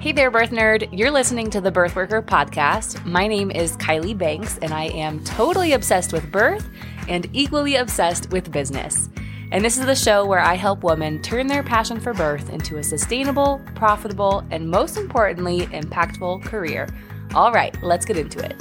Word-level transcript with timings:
Hey 0.00 0.12
there, 0.12 0.30
birth 0.30 0.48
nerd. 0.48 0.88
You're 0.98 1.10
listening 1.10 1.50
to 1.50 1.60
the 1.60 1.70
Birth 1.70 1.94
Worker 1.94 2.22
podcast. 2.22 3.04
My 3.04 3.26
name 3.26 3.50
is 3.50 3.76
Kylie 3.76 4.16
Banks, 4.16 4.56
and 4.62 4.72
I 4.72 4.84
am 4.84 5.22
totally 5.24 5.74
obsessed 5.74 6.14
with 6.14 6.32
birth 6.32 6.66
and 7.06 7.28
equally 7.34 7.76
obsessed 7.76 8.30
with 8.30 8.50
business. 8.50 9.10
And 9.52 9.62
this 9.62 9.76
is 9.76 9.84
the 9.84 9.94
show 9.94 10.24
where 10.24 10.40
I 10.40 10.54
help 10.54 10.84
women 10.84 11.20
turn 11.20 11.48
their 11.48 11.62
passion 11.62 12.00
for 12.00 12.14
birth 12.14 12.48
into 12.48 12.78
a 12.78 12.82
sustainable, 12.82 13.60
profitable, 13.74 14.42
and 14.50 14.70
most 14.70 14.96
importantly, 14.96 15.66
impactful 15.66 16.44
career. 16.44 16.88
All 17.34 17.52
right, 17.52 17.76
let's 17.82 18.06
get 18.06 18.16
into 18.16 18.42
it. 18.42 18.56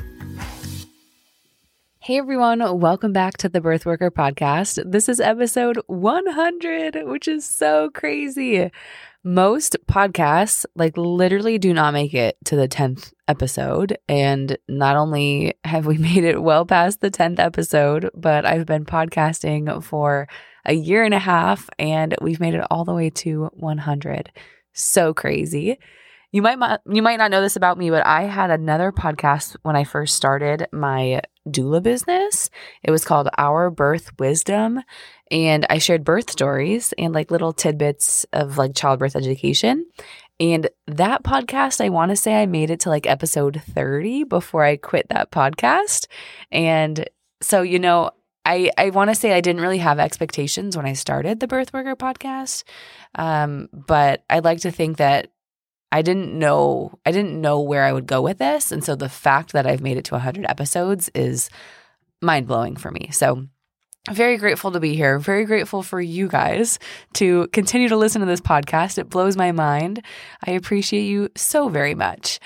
Hey 2.02 2.18
everyone, 2.18 2.80
welcome 2.80 3.14
back 3.14 3.38
to 3.38 3.48
the 3.48 3.62
Birth 3.62 3.86
Worker 3.86 4.10
podcast. 4.12 4.92
This 4.92 5.08
is 5.08 5.22
episode 5.22 5.80
100, 5.88 7.04
which 7.04 7.28
is 7.28 7.46
so 7.46 7.92
crazy. 7.92 8.72
Most 9.24 9.76
podcasts, 9.86 10.66
like, 10.76 10.96
literally 10.96 11.58
do 11.58 11.74
not 11.74 11.94
make 11.94 12.14
it 12.14 12.38
to 12.46 12.56
the 12.56 12.70
10th 12.70 13.12
episode. 13.28 13.98
And 14.08 14.58
not 14.70 14.96
only 14.96 15.56
have 15.66 15.86
we 15.86 15.98
made 16.10 16.24
it 16.24 16.42
well 16.42 16.66
past 16.66 17.02
the 17.02 17.12
10th 17.12 17.40
episode, 17.40 18.10
but 18.16 18.46
I've 18.46 18.66
been 18.66 18.86
podcasting 18.86 19.84
for 19.84 20.28
a 20.66 20.74
year 20.74 21.04
and 21.04 21.14
a 21.14 21.20
half 21.20 21.70
and 21.80 22.16
we've 22.22 22.40
made 22.40 22.54
it 22.54 22.66
all 22.70 22.86
the 22.86 22.94
way 22.94 23.10
to 23.10 23.50
100. 23.54 24.32
So 24.74 25.14
crazy. 25.14 25.80
You 26.32 26.44
might 26.44 26.80
you 26.86 27.02
might 27.02 27.18
not 27.18 27.32
know 27.32 27.42
this 27.42 27.56
about 27.56 27.78
me, 27.78 27.90
but 27.90 28.06
I 28.06 28.24
had 28.24 28.52
another 28.52 28.92
podcast 28.92 29.56
when 29.64 29.76
I 29.76 29.84
first 29.84 30.16
started 30.16 30.68
my 30.72 31.22
doula 31.48 31.82
business. 31.82 32.52
It 32.84 32.92
was 32.92 33.04
called 33.04 33.30
Our 33.38 33.72
Birth 33.72 34.12
Wisdom, 34.20 34.82
and 35.32 35.66
I 35.72 35.80
shared 35.80 36.04
birth 36.04 36.30
stories 36.30 36.94
and 37.00 37.14
like 37.14 37.32
little 37.32 37.52
tidbits 37.52 38.28
of 38.32 38.60
like 38.60 38.76
childbirth 38.76 39.16
education. 39.16 39.86
And 40.40 40.70
that 40.88 41.24
podcast, 41.24 41.84
I 41.84 41.90
want 41.90 42.12
to 42.12 42.16
say 42.16 42.42
I 42.42 42.46
made 42.46 42.70
it 42.70 42.82
to 42.82 42.90
like 42.90 43.08
episode 43.08 43.62
30 43.62 44.24
before 44.24 44.64
I 44.64 44.78
quit 44.78 45.10
that 45.10 45.32
podcast. 45.32 46.08
And 46.52 47.10
so, 47.42 47.62
you 47.62 47.80
know, 47.80 48.12
I, 48.46 48.72
I 48.78 48.92
want 48.92 49.10
to 49.10 49.16
say 49.16 49.34
I 49.34 49.42
didn't 49.42 49.62
really 49.62 49.80
have 49.80 50.00
expectations 50.00 50.78
when 50.78 50.86
I 50.86 50.94
started 50.94 51.40
the 51.40 51.48
Birth 51.48 51.74
Worker 51.74 51.96
podcast. 51.96 52.64
Um, 53.16 53.68
but 53.74 54.24
I'd 54.30 54.46
like 54.46 54.62
to 54.62 54.72
think 54.72 54.98
that 54.98 55.30
I 55.92 56.02
didn't 56.02 56.38
know 56.38 57.00
I 57.06 57.12
didn't 57.12 57.40
know 57.40 57.62
where 57.62 57.84
I 57.84 57.94
would 57.94 58.08
go 58.08 58.22
with 58.22 58.38
this 58.38 58.72
and 58.72 58.84
so 58.84 58.96
the 58.96 59.10
fact 59.10 59.54
that 59.54 59.66
I've 59.66 59.82
made 59.82 59.98
it 59.98 60.06
to 60.06 60.16
100 60.16 60.46
episodes 60.46 61.10
is 61.16 61.50
mind-blowing 62.22 62.76
for 62.76 62.92
me. 62.92 63.10
So 63.12 63.48
very 64.12 64.38
grateful 64.38 64.72
to 64.72 64.80
be 64.80 64.96
here. 64.96 65.20
Very 65.20 65.46
grateful 65.46 65.84
for 65.84 66.02
you 66.02 66.28
guys 66.28 66.80
to 67.14 67.48
continue 67.50 67.90
to 67.90 67.98
listen 67.98 68.22
to 68.22 68.28
this 68.28 68.42
podcast. 68.42 68.98
It 68.98 69.10
blows 69.10 69.38
my 69.38 69.52
mind. 69.52 70.04
I 70.46 70.52
appreciate 70.52 71.04
you 71.04 71.30
so 71.36 71.70
very 71.70 71.96
much. 71.96 72.40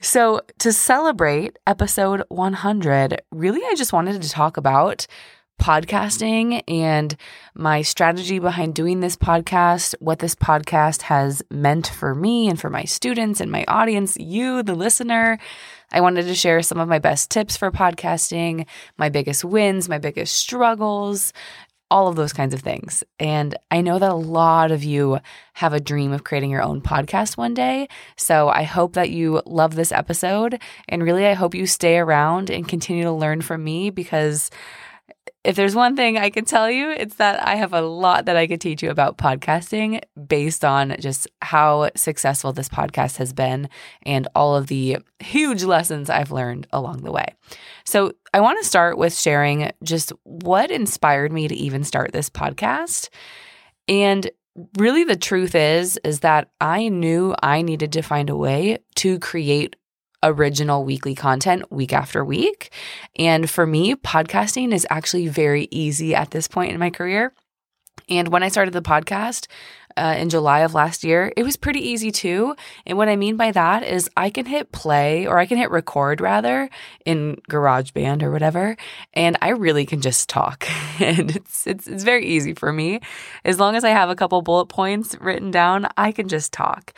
So, 0.00 0.40
to 0.58 0.72
celebrate 0.72 1.58
episode 1.66 2.24
100, 2.28 3.22
really, 3.30 3.60
I 3.64 3.74
just 3.74 3.92
wanted 3.92 4.20
to 4.20 4.28
talk 4.28 4.56
about 4.56 5.06
podcasting 5.60 6.62
and 6.68 7.16
my 7.54 7.82
strategy 7.82 8.38
behind 8.38 8.74
doing 8.74 9.00
this 9.00 9.16
podcast, 9.16 9.94
what 10.00 10.18
this 10.18 10.34
podcast 10.34 11.02
has 11.02 11.42
meant 11.50 11.86
for 11.86 12.14
me 12.14 12.48
and 12.48 12.60
for 12.60 12.70
my 12.70 12.84
students 12.84 13.40
and 13.40 13.50
my 13.50 13.64
audience, 13.68 14.16
you, 14.18 14.62
the 14.62 14.74
listener. 14.74 15.38
I 15.92 16.00
wanted 16.00 16.26
to 16.26 16.34
share 16.34 16.62
some 16.62 16.78
of 16.78 16.88
my 16.88 16.98
best 16.98 17.30
tips 17.30 17.56
for 17.56 17.70
podcasting, 17.70 18.66
my 18.98 19.08
biggest 19.08 19.44
wins, 19.44 19.88
my 19.88 19.98
biggest 19.98 20.36
struggles, 20.36 21.32
all 21.90 22.08
of 22.08 22.16
those 22.16 22.32
kinds 22.32 22.54
of 22.54 22.60
things. 22.60 23.04
And 23.20 23.56
I 23.70 23.80
know 23.80 23.98
that 23.98 24.10
a 24.10 24.14
lot 24.14 24.72
of 24.72 24.82
you 24.82 25.20
have 25.54 25.72
a 25.72 25.80
dream 25.80 26.12
of 26.12 26.24
creating 26.24 26.50
your 26.50 26.62
own 26.62 26.80
podcast 26.80 27.36
one 27.36 27.54
day. 27.54 27.88
So 28.16 28.48
I 28.48 28.64
hope 28.64 28.94
that 28.94 29.10
you 29.10 29.42
love 29.46 29.76
this 29.76 29.92
episode. 29.92 30.60
And 30.88 31.04
really, 31.04 31.26
I 31.26 31.34
hope 31.34 31.54
you 31.54 31.66
stay 31.66 31.98
around 31.98 32.50
and 32.50 32.66
continue 32.66 33.04
to 33.04 33.12
learn 33.12 33.42
from 33.42 33.62
me 33.62 33.90
because 33.90 34.50
if 35.44 35.56
there's 35.56 35.74
one 35.74 35.94
thing 35.94 36.16
I 36.16 36.30
can 36.30 36.46
tell 36.46 36.70
you, 36.70 36.90
it's 36.90 37.16
that 37.16 37.46
I 37.46 37.56
have 37.56 37.74
a 37.74 37.82
lot 37.82 38.24
that 38.24 38.36
I 38.36 38.46
could 38.46 38.60
teach 38.60 38.82
you 38.82 38.90
about 38.90 39.18
podcasting 39.18 40.00
based 40.26 40.64
on 40.64 40.96
just 40.98 41.28
how 41.42 41.90
successful 41.94 42.52
this 42.52 42.68
podcast 42.68 43.18
has 43.18 43.34
been 43.34 43.68
and 44.02 44.26
all 44.34 44.56
of 44.56 44.68
the 44.68 44.98
huge 45.20 45.62
lessons 45.62 46.08
I've 46.08 46.32
learned 46.32 46.66
along 46.72 47.02
the 47.02 47.12
way. 47.12 47.34
So, 47.84 48.12
I 48.32 48.40
want 48.40 48.58
to 48.60 48.66
start 48.66 48.98
with 48.98 49.16
sharing 49.16 49.70
just 49.84 50.12
what 50.24 50.72
inspired 50.72 51.30
me 51.30 51.46
to 51.46 51.54
even 51.54 51.84
start 51.84 52.12
this 52.12 52.28
podcast. 52.28 53.08
And 53.86 54.28
really 54.78 55.04
the 55.04 55.16
truth 55.16 55.54
is 55.54 55.98
is 56.04 56.20
that 56.20 56.48
I 56.60 56.88
knew 56.88 57.34
I 57.42 57.62
needed 57.62 57.92
to 57.92 58.02
find 58.02 58.30
a 58.30 58.36
way 58.36 58.78
to 58.96 59.18
create 59.18 59.76
original 60.24 60.84
weekly 60.84 61.14
content 61.14 61.70
week 61.70 61.92
after 61.92 62.24
week. 62.24 62.72
And 63.16 63.48
for 63.48 63.66
me, 63.66 63.94
podcasting 63.94 64.72
is 64.72 64.86
actually 64.90 65.28
very 65.28 65.68
easy 65.70 66.14
at 66.14 66.30
this 66.30 66.48
point 66.48 66.72
in 66.72 66.78
my 66.80 66.90
career. 66.90 67.32
And 68.08 68.28
when 68.28 68.42
I 68.42 68.48
started 68.48 68.74
the 68.74 68.82
podcast, 68.82 69.46
uh, 69.96 70.16
in 70.18 70.28
July 70.28 70.60
of 70.60 70.74
last 70.74 71.04
year, 71.04 71.32
it 71.36 71.44
was 71.44 71.56
pretty 71.56 71.80
easy 71.80 72.10
too. 72.10 72.56
And 72.86 72.98
what 72.98 73.08
I 73.08 73.16
mean 73.16 73.36
by 73.36 73.52
that 73.52 73.82
is 73.82 74.10
I 74.16 74.30
can 74.30 74.46
hit 74.46 74.72
play 74.72 75.26
or 75.26 75.38
I 75.38 75.46
can 75.46 75.58
hit 75.58 75.70
record 75.70 76.20
rather 76.20 76.68
in 77.04 77.40
GarageBand 77.48 78.22
or 78.22 78.30
whatever, 78.30 78.76
and 79.12 79.36
I 79.40 79.50
really 79.50 79.86
can 79.86 80.00
just 80.00 80.28
talk. 80.28 80.66
and 81.00 81.36
it's, 81.36 81.66
it's 81.66 81.86
it's 81.86 82.04
very 82.04 82.26
easy 82.26 82.54
for 82.54 82.72
me. 82.72 83.00
As 83.44 83.60
long 83.60 83.76
as 83.76 83.84
I 83.84 83.90
have 83.90 84.10
a 84.10 84.16
couple 84.16 84.40
bullet 84.42 84.66
points 84.66 85.16
written 85.20 85.50
down, 85.50 85.86
I 85.96 86.12
can 86.12 86.28
just 86.28 86.52
talk. 86.52 86.92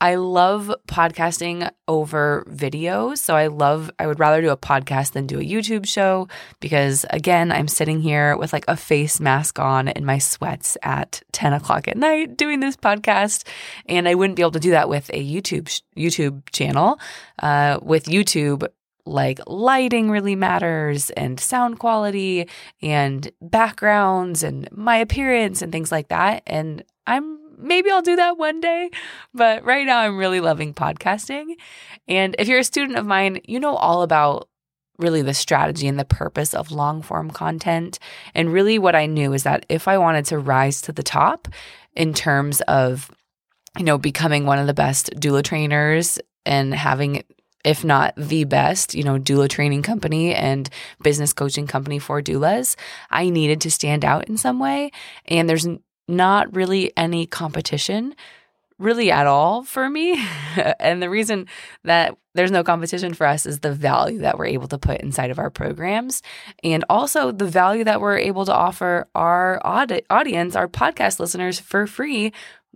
I 0.00 0.14
love 0.14 0.72
podcasting 0.88 1.70
over 1.86 2.46
videos. 2.48 3.18
So 3.18 3.36
I 3.36 3.48
love, 3.48 3.90
I 3.98 4.06
would 4.06 4.18
rather 4.18 4.40
do 4.40 4.48
a 4.48 4.56
podcast 4.56 5.12
than 5.12 5.26
do 5.26 5.38
a 5.38 5.44
YouTube 5.44 5.86
show 5.86 6.26
because, 6.58 7.04
again, 7.10 7.52
I'm 7.52 7.68
sitting 7.68 8.00
here 8.00 8.36
with 8.36 8.52
like 8.52 8.64
a 8.66 8.76
face 8.76 9.20
mask 9.20 9.58
on 9.58 9.88
in 9.88 10.06
my 10.06 10.16
sweats 10.16 10.78
at 10.82 11.22
10 11.32 11.52
o'clock 11.52 11.86
at 11.86 11.98
night 11.98 12.38
doing 12.38 12.60
this 12.60 12.76
podcast. 12.76 13.46
And 13.86 14.08
I 14.08 14.14
wouldn't 14.14 14.36
be 14.36 14.42
able 14.42 14.52
to 14.52 14.60
do 14.60 14.70
that 14.70 14.88
with 14.88 15.10
a 15.12 15.22
YouTube, 15.22 15.82
YouTube 15.96 16.48
channel. 16.50 16.98
Uh, 17.38 17.78
with 17.82 18.04
YouTube, 18.04 18.66
like 19.06 19.40
lighting 19.46 20.10
really 20.10 20.36
matters 20.36 21.10
and 21.10 21.40
sound 21.40 21.78
quality 21.78 22.48
and 22.80 23.30
backgrounds 23.42 24.42
and 24.42 24.68
my 24.72 24.96
appearance 24.96 25.62
and 25.62 25.72
things 25.72 25.90
like 25.90 26.08
that. 26.08 26.42
And 26.46 26.84
I'm 27.06 27.39
maybe 27.60 27.90
I'll 27.90 28.02
do 28.02 28.16
that 28.16 28.38
one 28.38 28.60
day. 28.60 28.90
But 29.34 29.64
right 29.64 29.86
now, 29.86 30.00
I'm 30.00 30.16
really 30.16 30.40
loving 30.40 30.74
podcasting. 30.74 31.54
And 32.08 32.34
if 32.38 32.48
you're 32.48 32.60
a 32.60 32.64
student 32.64 32.98
of 32.98 33.06
mine, 33.06 33.40
you 33.44 33.60
know 33.60 33.76
all 33.76 34.02
about 34.02 34.48
really 34.98 35.22
the 35.22 35.34
strategy 35.34 35.88
and 35.88 35.98
the 35.98 36.04
purpose 36.04 36.54
of 36.54 36.70
long 36.70 37.02
form 37.02 37.30
content. 37.30 37.98
And 38.34 38.52
really, 38.52 38.78
what 38.78 38.94
I 38.94 39.06
knew 39.06 39.32
is 39.32 39.44
that 39.44 39.66
if 39.68 39.88
I 39.88 39.98
wanted 39.98 40.26
to 40.26 40.38
rise 40.38 40.80
to 40.82 40.92
the 40.92 41.02
top 41.02 41.48
in 41.94 42.14
terms 42.14 42.60
of, 42.62 43.10
you 43.78 43.84
know, 43.84 43.98
becoming 43.98 44.46
one 44.46 44.58
of 44.58 44.66
the 44.66 44.74
best 44.74 45.10
doula 45.16 45.42
trainers 45.42 46.18
and 46.44 46.74
having 46.74 47.24
if 47.64 47.84
not 47.84 48.14
the 48.16 48.44
best, 48.44 48.94
you 48.94 49.04
know, 49.04 49.18
doula 49.18 49.48
training 49.48 49.82
company 49.82 50.34
and 50.34 50.70
business 51.02 51.32
coaching 51.32 51.66
company 51.66 51.98
for 51.98 52.22
doulas, 52.22 52.76
I 53.10 53.28
needed 53.28 53.60
to 53.62 53.70
stand 53.70 54.04
out 54.04 54.28
in 54.28 54.36
some 54.36 54.58
way. 54.58 54.90
And 55.26 55.48
there's 55.48 55.66
not 56.10 56.54
really 56.54 56.92
any 56.96 57.26
competition 57.26 58.14
really 58.80 59.10
at 59.12 59.26
all 59.26 59.62
for 59.62 59.88
me. 59.88 60.18
and 60.80 61.02
the 61.02 61.10
reason 61.10 61.46
that 61.84 62.16
there's 62.34 62.50
no 62.50 62.64
competition 62.64 63.12
for 63.12 63.26
us 63.26 63.44
is 63.44 63.60
the 63.60 63.72
value 63.72 64.18
that 64.20 64.38
we're 64.38 64.46
able 64.46 64.68
to 64.68 64.78
put 64.78 65.00
inside 65.00 65.30
of 65.30 65.38
our 65.38 65.50
programs 65.50 66.22
and 66.64 66.84
also 66.88 67.30
the 67.30 67.46
value 67.46 67.84
that 67.84 68.00
we're 68.00 68.16
able 68.16 68.44
to 68.46 68.54
offer 68.54 69.06
our 69.14 69.60
audi- 69.64 70.02
audience, 70.08 70.56
our 70.56 70.68
podcast 70.68 71.20
listeners 71.20 71.60
for 71.60 71.86
free 71.86 72.32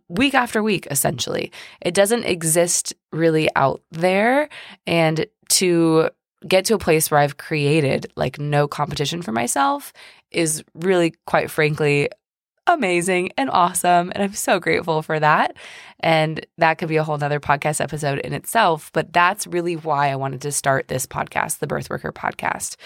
week 0.08 0.34
after 0.34 0.62
week 0.62 0.86
essentially. 0.90 1.50
It 1.80 1.94
doesn't 1.94 2.25
exist 2.25 2.94
really 3.10 3.48
out 3.56 3.82
there 3.90 4.48
and 4.87 5.26
to 5.50 6.10
get 6.46 6.66
to 6.66 6.75
a 6.75 6.78
place 6.78 7.10
where 7.10 7.20
I've 7.20 7.38
created 7.38 8.12
like 8.16 8.38
no 8.38 8.69
competition 8.69 9.22
for 9.22 9.32
myself 9.32 9.92
is 10.30 10.62
really 10.75 11.14
quite 11.26 11.50
frankly 11.50 12.10
amazing 12.66 13.31
and 13.37 13.50
awesome. 13.50 14.12
And 14.14 14.22
I'm 14.22 14.32
so 14.34 14.58
grateful 14.58 15.02
for 15.02 15.20
that. 15.20 15.56
And 16.00 16.44
that 16.58 16.78
could 16.78 16.88
be 16.88 16.96
a 16.96 17.05
whole 17.05 17.19
nother 17.19 17.40
podcast 17.40 17.81
episode 17.81 18.19
in 18.20 18.32
itself. 18.32 18.90
But 18.93 19.12
that's 19.12 19.46
really 19.46 19.76
why 19.76 20.11
I 20.11 20.16
wanted 20.16 20.40
to 20.43 20.52
start 20.52 20.88
this 20.88 21.06
podcast, 21.06 21.58
the 21.58 21.66
Birth 21.66 21.90
Worker 21.90 22.12
podcast. 22.12 22.76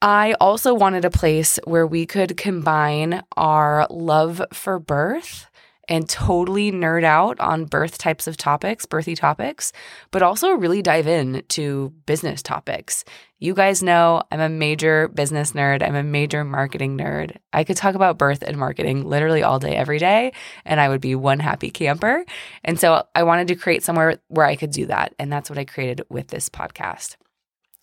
I 0.00 0.34
also 0.40 0.74
wanted 0.74 1.04
a 1.04 1.10
place 1.10 1.60
where 1.64 1.86
we 1.86 2.06
could 2.06 2.36
combine 2.36 3.22
our 3.36 3.86
love 3.88 4.42
for 4.52 4.80
birth 4.80 5.46
and 5.88 6.08
totally 6.08 6.70
nerd 6.70 7.04
out 7.04 7.38
on 7.40 7.64
birth 7.64 7.98
types 7.98 8.26
of 8.26 8.36
topics, 8.36 8.86
birthy 8.86 9.16
topics, 9.16 9.72
but 10.10 10.22
also 10.22 10.52
really 10.52 10.82
dive 10.82 11.06
in 11.06 11.42
to 11.48 11.92
business 12.06 12.42
topics. 12.42 13.04
You 13.38 13.54
guys 13.54 13.82
know 13.82 14.22
I'm 14.30 14.40
a 14.40 14.48
major 14.48 15.08
business 15.08 15.52
nerd. 15.52 15.82
I'm 15.82 15.96
a 15.96 16.04
major 16.04 16.44
marketing 16.44 16.96
nerd. 16.96 17.36
I 17.52 17.64
could 17.64 17.76
talk 17.76 17.96
about 17.96 18.16
birth 18.16 18.42
and 18.46 18.56
marketing 18.56 19.04
literally 19.04 19.42
all 19.42 19.58
day, 19.58 19.74
every 19.74 19.98
day, 19.98 20.32
and 20.64 20.80
I 20.80 20.88
would 20.88 21.00
be 21.00 21.16
one 21.16 21.40
happy 21.40 21.70
camper. 21.70 22.24
And 22.62 22.78
so 22.78 23.04
I 23.14 23.24
wanted 23.24 23.48
to 23.48 23.56
create 23.56 23.82
somewhere 23.82 24.18
where 24.28 24.46
I 24.46 24.54
could 24.54 24.70
do 24.70 24.86
that. 24.86 25.14
And 25.18 25.32
that's 25.32 25.50
what 25.50 25.58
I 25.58 25.64
created 25.64 26.02
with 26.08 26.28
this 26.28 26.48
podcast. 26.48 27.16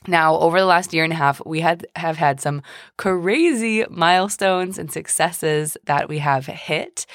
Now, 0.07 0.37
over 0.37 0.59
the 0.59 0.65
last 0.65 0.93
year 0.93 1.03
and 1.03 1.11
a 1.11 1.17
half, 1.17 1.41
we 1.45 1.59
had 1.59 1.85
have 1.97 2.15
had 2.15 2.39
some 2.39 2.61
crazy 2.95 3.85
milestones 3.89 4.77
and 4.77 4.89
successes 4.89 5.75
that 5.83 6.07
we 6.07 6.19
have 6.19 6.45
hit. 6.45 7.05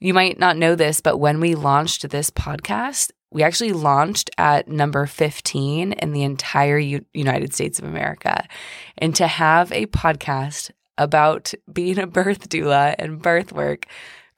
You 0.00 0.14
might 0.14 0.38
not 0.38 0.56
know 0.56 0.74
this, 0.74 1.02
but 1.02 1.18
when 1.18 1.40
we 1.40 1.54
launched 1.54 2.08
this 2.08 2.30
podcast, 2.30 3.10
we 3.30 3.42
actually 3.42 3.72
launched 3.72 4.30
at 4.38 4.66
number 4.66 5.06
15 5.06 5.92
in 5.92 6.12
the 6.12 6.22
entire 6.22 6.78
U- 6.78 7.04
United 7.12 7.52
States 7.52 7.78
of 7.78 7.84
America. 7.84 8.48
And 8.96 9.14
to 9.16 9.26
have 9.26 9.70
a 9.72 9.86
podcast 9.86 10.70
about 10.96 11.52
being 11.70 11.98
a 11.98 12.06
birth 12.06 12.48
doula 12.48 12.94
and 12.98 13.20
birth 13.20 13.52
work 13.52 13.86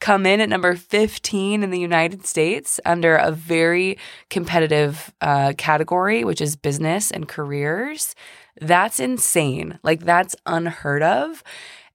come 0.01 0.27
in 0.27 0.41
at 0.41 0.49
number 0.49 0.75
15 0.75 1.63
in 1.63 1.71
the 1.71 1.79
United 1.79 2.27
States 2.27 2.81
under 2.85 3.15
a 3.15 3.31
very 3.31 3.99
competitive 4.31 5.15
uh, 5.21 5.53
category, 5.57 6.25
which 6.25 6.41
is 6.41 6.57
business 6.57 7.13
and 7.13 7.29
careers. 7.29 8.17
That's 8.61 8.99
insane. 8.99 9.79
Like, 9.85 10.01
that's 10.01 10.35
unheard 10.45 11.05
of. 11.05 11.45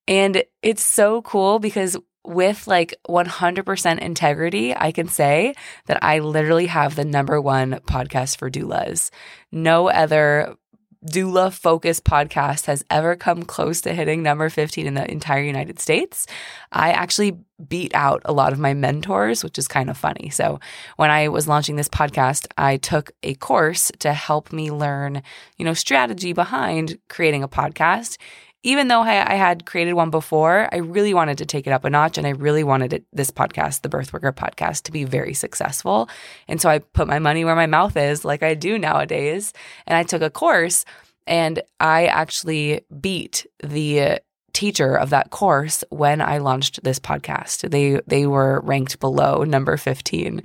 And 0.07 0.43
it's 0.61 0.83
so 0.83 1.21
cool 1.23 1.59
because 1.59 1.97
with 2.27 2.67
like 2.67 2.93
100% 3.07 3.99
integrity, 3.99 4.75
I 4.75 4.91
can 4.91 5.07
say 5.07 5.55
that 5.85 6.03
I 6.03 6.19
literally 6.19 6.67
have 6.67 6.95
the 6.95 7.05
number 7.05 7.39
one 7.39 7.79
podcast 7.87 8.37
for 8.37 8.51
doulas. 8.51 9.09
No 9.51 9.89
other 9.89 10.55
doula 11.05 11.53
focused 11.53 12.03
podcast 12.03 12.65
has 12.65 12.83
ever 12.89 13.15
come 13.15 13.43
close 13.43 13.81
to 13.81 13.93
hitting 13.93 14.23
number 14.23 14.49
15 14.49 14.87
in 14.87 14.93
the 14.95 15.09
entire 15.09 15.41
United 15.41 15.79
States. 15.79 16.27
I 16.71 16.91
actually 16.91 17.37
beat 17.67 17.93
out 17.95 18.21
a 18.25 18.33
lot 18.33 18.53
of 18.53 18.59
my 18.59 18.73
mentors, 18.73 19.43
which 19.43 19.57
is 19.57 19.67
kind 19.67 19.89
of 19.89 19.97
funny. 19.97 20.29
So, 20.29 20.59
when 20.97 21.09
I 21.09 21.29
was 21.29 21.47
launching 21.47 21.75
this 21.75 21.89
podcast, 21.89 22.47
I 22.57 22.77
took 22.77 23.11
a 23.23 23.35
course 23.35 23.91
to 23.99 24.13
help 24.13 24.51
me 24.51 24.69
learn, 24.71 25.23
you 25.57 25.65
know, 25.65 25.73
strategy 25.73 26.33
behind 26.33 26.99
creating 27.09 27.43
a 27.43 27.47
podcast. 27.47 28.17
Even 28.63 28.87
though 28.87 29.01
I, 29.01 29.33
I 29.33 29.35
had 29.35 29.65
created 29.65 29.93
one 29.93 30.09
before, 30.09 30.67
I 30.73 30.77
really 30.77 31.13
wanted 31.13 31.37
to 31.37 31.45
take 31.45 31.67
it 31.67 31.71
up 31.71 31.85
a 31.85 31.89
notch 31.89 32.17
and 32.17 32.25
I 32.27 32.31
really 32.31 32.63
wanted 32.63 32.93
it, 32.93 33.05
this 33.13 33.31
podcast, 33.31 33.81
the 33.81 33.89
Birthworker 33.89 34.33
podcast, 34.33 34.83
to 34.83 34.91
be 34.91 35.03
very 35.03 35.33
successful. 35.33 36.09
And 36.47 36.59
so 36.59 36.69
I 36.69 36.79
put 36.79 37.07
my 37.07 37.19
money 37.19 37.45
where 37.45 37.55
my 37.55 37.67
mouth 37.67 37.95
is, 37.95 38.25
like 38.25 38.43
I 38.43 38.55
do 38.55 38.77
nowadays. 38.77 39.53
And 39.85 39.95
I 39.95 40.03
took 40.03 40.21
a 40.21 40.29
course 40.29 40.85
and 41.27 41.61
I 41.79 42.07
actually 42.07 42.81
beat 42.99 43.45
the 43.61 44.19
teacher 44.53 44.95
of 44.95 45.11
that 45.11 45.29
course 45.29 45.83
when 45.89 46.19
I 46.19 46.39
launched 46.39 46.83
this 46.83 46.99
podcast. 46.99 47.69
They 47.69 48.01
they 48.07 48.25
were 48.25 48.61
ranked 48.61 48.99
below 48.99 49.43
number 49.43 49.77
15, 49.77 50.41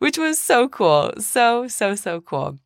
which 0.00 0.18
was 0.18 0.38
so 0.38 0.68
cool. 0.68 1.12
So 1.18 1.66
so 1.66 1.94
so 1.94 2.20
cool. 2.20 2.58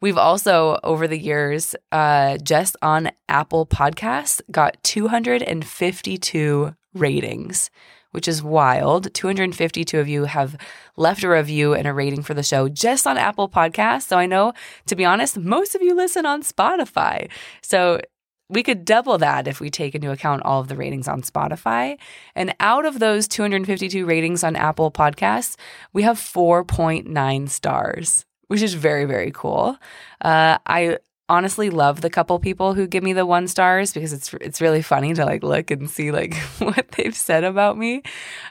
We've 0.00 0.18
also, 0.18 0.78
over 0.82 1.06
the 1.08 1.18
years, 1.18 1.74
uh, 1.92 2.38
just 2.38 2.76
on 2.82 3.10
Apple 3.28 3.66
Podcasts, 3.66 4.40
got 4.50 4.76
252 4.82 6.74
ratings, 6.94 7.70
which 8.12 8.28
is 8.28 8.42
wild. 8.42 9.12
252 9.14 9.98
of 9.98 10.08
you 10.08 10.24
have 10.24 10.56
left 10.96 11.24
a 11.24 11.28
review 11.28 11.74
and 11.74 11.86
a 11.86 11.92
rating 11.92 12.22
for 12.22 12.34
the 12.34 12.42
show 12.42 12.68
just 12.68 13.06
on 13.06 13.18
Apple 13.18 13.48
Podcasts. 13.48 14.04
So 14.04 14.18
I 14.18 14.26
know, 14.26 14.52
to 14.86 14.96
be 14.96 15.04
honest, 15.04 15.36
most 15.36 15.74
of 15.74 15.82
you 15.82 15.94
listen 15.94 16.24
on 16.24 16.42
Spotify. 16.42 17.28
So 17.62 18.00
we 18.48 18.62
could 18.62 18.84
double 18.84 19.18
that 19.18 19.48
if 19.48 19.60
we 19.60 19.70
take 19.70 19.94
into 19.94 20.12
account 20.12 20.42
all 20.44 20.60
of 20.60 20.68
the 20.68 20.76
ratings 20.76 21.08
on 21.08 21.22
Spotify. 21.22 21.98
And 22.34 22.54
out 22.60 22.84
of 22.84 22.98
those 22.98 23.26
252 23.26 24.04
ratings 24.04 24.44
on 24.44 24.54
Apple 24.54 24.90
Podcasts, 24.90 25.56
we 25.92 26.02
have 26.02 26.18
4.9 26.18 27.48
stars 27.48 28.26
which 28.48 28.62
is 28.62 28.74
very 28.74 29.04
very 29.04 29.30
cool. 29.32 29.76
Uh, 30.20 30.58
I 30.66 30.98
honestly 31.28 31.70
love 31.70 32.02
the 32.02 32.10
couple 32.10 32.38
people 32.38 32.74
who 32.74 32.86
give 32.86 33.02
me 33.02 33.12
the 33.12 33.24
one 33.24 33.48
stars 33.48 33.92
because 33.92 34.12
it's 34.12 34.32
it's 34.34 34.60
really 34.60 34.82
funny 34.82 35.14
to 35.14 35.24
like 35.24 35.42
look 35.42 35.70
and 35.70 35.88
see 35.88 36.10
like 36.10 36.34
what 36.58 36.86
they've 36.92 37.16
said 37.16 37.44
about 37.44 37.78
me. 37.78 38.02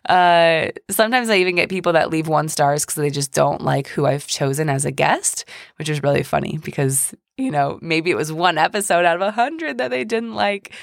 Uh, 0.09 0.67
sometimes 0.89 1.29
I 1.29 1.37
even 1.37 1.55
get 1.55 1.69
people 1.69 1.93
that 1.93 2.09
leave 2.09 2.27
one 2.27 2.49
stars 2.49 2.83
because 2.83 2.95
they 2.95 3.09
just 3.09 3.31
don't 3.31 3.61
like 3.61 3.87
who 3.87 4.05
I've 4.05 4.27
chosen 4.27 4.69
as 4.69 4.85
a 4.85 4.91
guest, 4.91 5.45
which 5.77 5.89
is 5.89 6.03
really 6.03 6.23
funny 6.23 6.59
because 6.63 7.13
you 7.37 7.51
know 7.51 7.79
maybe 7.81 8.11
it 8.11 8.17
was 8.17 8.31
one 8.31 8.57
episode 8.57 9.05
out 9.05 9.15
of 9.15 9.21
a 9.21 9.31
hundred 9.31 9.77
that 9.77 9.91
they 9.91 10.03
didn't 10.03 10.35
like. 10.35 10.73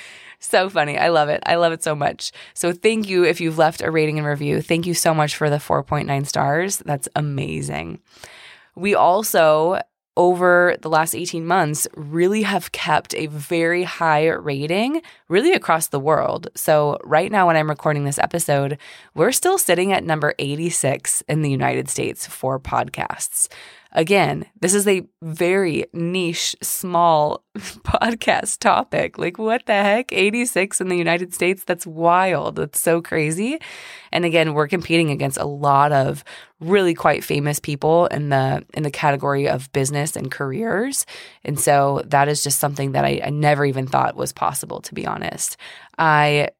So 0.43 0.71
funny. 0.71 0.97
I 0.97 1.09
love 1.09 1.29
it. 1.29 1.43
I 1.45 1.57
love 1.57 1.75
it 1.75 1.83
so 1.83 1.95
much. 1.95 2.33
So 2.55 2.73
thank 2.73 3.11
you 3.11 3.25
if 3.25 3.43
you've 3.43 3.59
left 3.59 3.83
a 3.83 3.91
rating 3.91 4.17
and 4.17 4.27
review. 4.27 4.63
Thank 4.63 4.87
you 4.87 4.95
so 4.95 5.13
much 5.13 5.37
for 5.37 5.51
the 5.51 5.57
4.9 5.57 6.27
stars. 6.27 6.79
That's 6.79 7.11
amazing. 7.15 8.01
We 8.77 8.95
also, 8.95 9.81
over 10.17 10.77
the 10.81 10.89
last 10.89 11.15
18 11.15 11.47
months, 11.47 11.87
really 11.95 12.43
have 12.43 12.73
kept 12.73 13.15
a 13.15 13.27
very 13.27 13.83
high 13.83 14.29
rating, 14.29 15.03
really 15.29 15.53
across 15.53 15.89
the 15.89 16.01
world. 16.01 16.49
So, 16.55 16.99
right 17.05 17.31
now, 17.31 17.47
when 17.47 17.57
I'm 17.57 17.71
recording 17.71 18.05
this 18.05 18.19
episode, 18.19 18.79
we're 19.15 19.33
still 19.33 19.59
sitting 19.59 19.93
at 19.93 20.05
number 20.05 20.35
86 20.39 21.23
in 21.29 21.43
the 21.43 21.51
United 21.51 21.89
States 21.89 22.27
for 22.27 22.59
podcasts. 22.59 23.49
Again, 23.93 24.47
this 24.61 24.73
is 24.73 24.87
a 24.87 25.03
very 25.21 25.87
niche, 25.93 26.55
small 26.63 27.45
podcast 27.59 28.61
topic. 28.61 29.19
Like, 29.19 29.39
what 29.39 29.67
the 29.67 29.73
heck? 29.73 30.13
86 30.13 30.81
in 30.81 30.89
the 30.89 30.97
United 30.97 31.35
States? 31.35 31.65
That's 31.65 31.87
wild. 31.87 32.57
That's 32.57 32.81
so 32.81 33.03
crazy. 33.03 33.59
And 34.13 34.25
again, 34.25 34.55
we're 34.55 34.69
competing 34.69 35.11
against 35.11 35.39
a 35.39 35.45
lot 35.45 35.91
of 35.91 36.23
really 36.61 36.95
quite 36.95 37.25
famous 37.25 37.59
people 37.59 38.07
in 38.07 38.29
the 38.29 38.65
in 38.75 38.83
the 38.83 38.91
category 38.91 39.49
of 39.49 39.73
business 39.73 40.15
and 40.15 40.31
careers. 40.31 41.05
And 41.45 41.59
so 41.59 42.03
that 42.07 42.29
is 42.29 42.45
just 42.45 42.61
something 42.61 42.93
that 42.93 43.05
I, 43.05 43.21
I 43.25 43.31
never 43.31 43.65
even 43.65 43.87
thought 43.87 44.15
was 44.15 44.33
possible, 44.33 44.81
to 44.83 44.95
be 44.95 45.07
honest. 45.07 45.57
I 45.99 46.51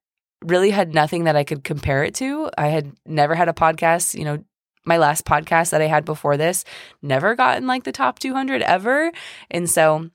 really 0.45 0.71
had 0.71 0.95
nothing 0.95 1.25
that 1.25 1.37
I 1.37 1.45
could 1.45 1.65
compare 1.65 2.03
it 2.03 2.15
to. 2.17 2.51
I 2.57 2.69
had 2.69 2.93
never 3.07 3.35
had 3.35 3.49
a 3.49 3.53
podcast, 3.53 4.19
you 4.19 4.25
know, 4.25 4.43
my 4.91 4.99
last 4.99 5.25
podcast 5.25 5.71
that 5.71 5.81
I 5.81 5.87
had 5.87 6.05
before 6.05 6.37
this 6.37 6.65
never 7.01 7.37
gotten 7.37 7.69
like 7.69 7.85
the 7.85 7.93
top 7.93 8.19
200 8.19 8.61
ever. 8.61 9.13
And 9.53 9.71
so 9.71 10.11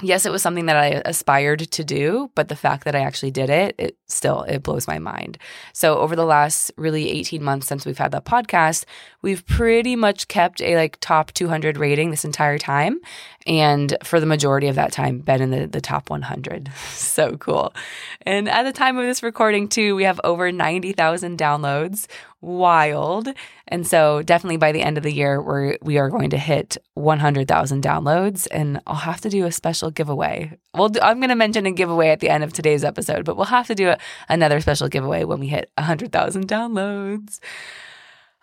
yes, 0.00 0.24
it 0.24 0.32
was 0.32 0.42
something 0.42 0.66
that 0.66 0.76
I 0.76 1.02
aspired 1.04 1.60
to 1.70 1.84
do, 1.84 2.30
but 2.34 2.48
the 2.48 2.56
fact 2.56 2.84
that 2.84 2.94
I 2.94 3.00
actually 3.00 3.30
did 3.30 3.50
it, 3.50 3.74
it 3.78 3.96
still 4.08 4.42
it 4.42 4.62
blows 4.62 4.86
my 4.86 4.98
mind. 4.98 5.38
So 5.72 5.98
over 5.98 6.16
the 6.16 6.24
last 6.24 6.70
really 6.76 7.10
18 7.10 7.42
months 7.42 7.66
since 7.66 7.84
we've 7.84 7.98
had 7.98 8.12
that 8.12 8.24
podcast, 8.24 8.84
we've 9.20 9.44
pretty 9.46 9.96
much 9.96 10.28
kept 10.28 10.62
a 10.62 10.76
like 10.76 10.98
top 11.00 11.32
200 11.32 11.76
rating 11.76 12.10
this 12.10 12.24
entire 12.24 12.58
time 12.58 13.00
and 13.46 13.96
for 14.02 14.20
the 14.20 14.26
majority 14.26 14.68
of 14.68 14.76
that 14.76 14.92
time 14.92 15.18
been 15.18 15.42
in 15.42 15.50
the, 15.50 15.66
the 15.66 15.80
top 15.80 16.10
100. 16.10 16.70
so 16.92 17.36
cool. 17.36 17.74
And 18.22 18.48
at 18.48 18.62
the 18.62 18.72
time 18.72 18.96
of 18.96 19.04
this 19.04 19.22
recording 19.22 19.68
too, 19.68 19.94
we 19.94 20.04
have 20.04 20.20
over 20.24 20.50
90,000 20.50 21.38
downloads 21.38 22.06
wild. 22.42 23.28
And 23.68 23.86
so 23.86 24.20
definitely 24.22 24.58
by 24.58 24.72
the 24.72 24.82
end 24.82 24.98
of 24.98 25.04
the 25.04 25.12
year, 25.12 25.40
we're 25.40 25.78
we 25.80 25.96
are 25.98 26.10
going 26.10 26.30
to 26.30 26.36
hit 26.38 26.76
100,000 26.94 27.82
downloads, 27.82 28.46
and 28.50 28.80
I'll 28.86 28.96
have 28.96 29.20
to 29.22 29.30
do 29.30 29.46
a 29.46 29.52
special 29.52 29.90
giveaway. 29.90 30.58
Well, 30.74 30.90
I'm 31.00 31.18
going 31.20 31.30
to 31.30 31.36
mention 31.36 31.64
a 31.64 31.72
giveaway 31.72 32.10
at 32.10 32.20
the 32.20 32.28
end 32.28 32.44
of 32.44 32.52
today's 32.52 32.84
episode, 32.84 33.24
but 33.24 33.36
we'll 33.36 33.46
have 33.46 33.68
to 33.68 33.74
do 33.74 33.88
a, 33.88 33.98
another 34.28 34.60
special 34.60 34.88
giveaway 34.88 35.24
when 35.24 35.40
we 35.40 35.46
hit 35.46 35.70
100,000 35.78 36.48
downloads. 36.48 37.38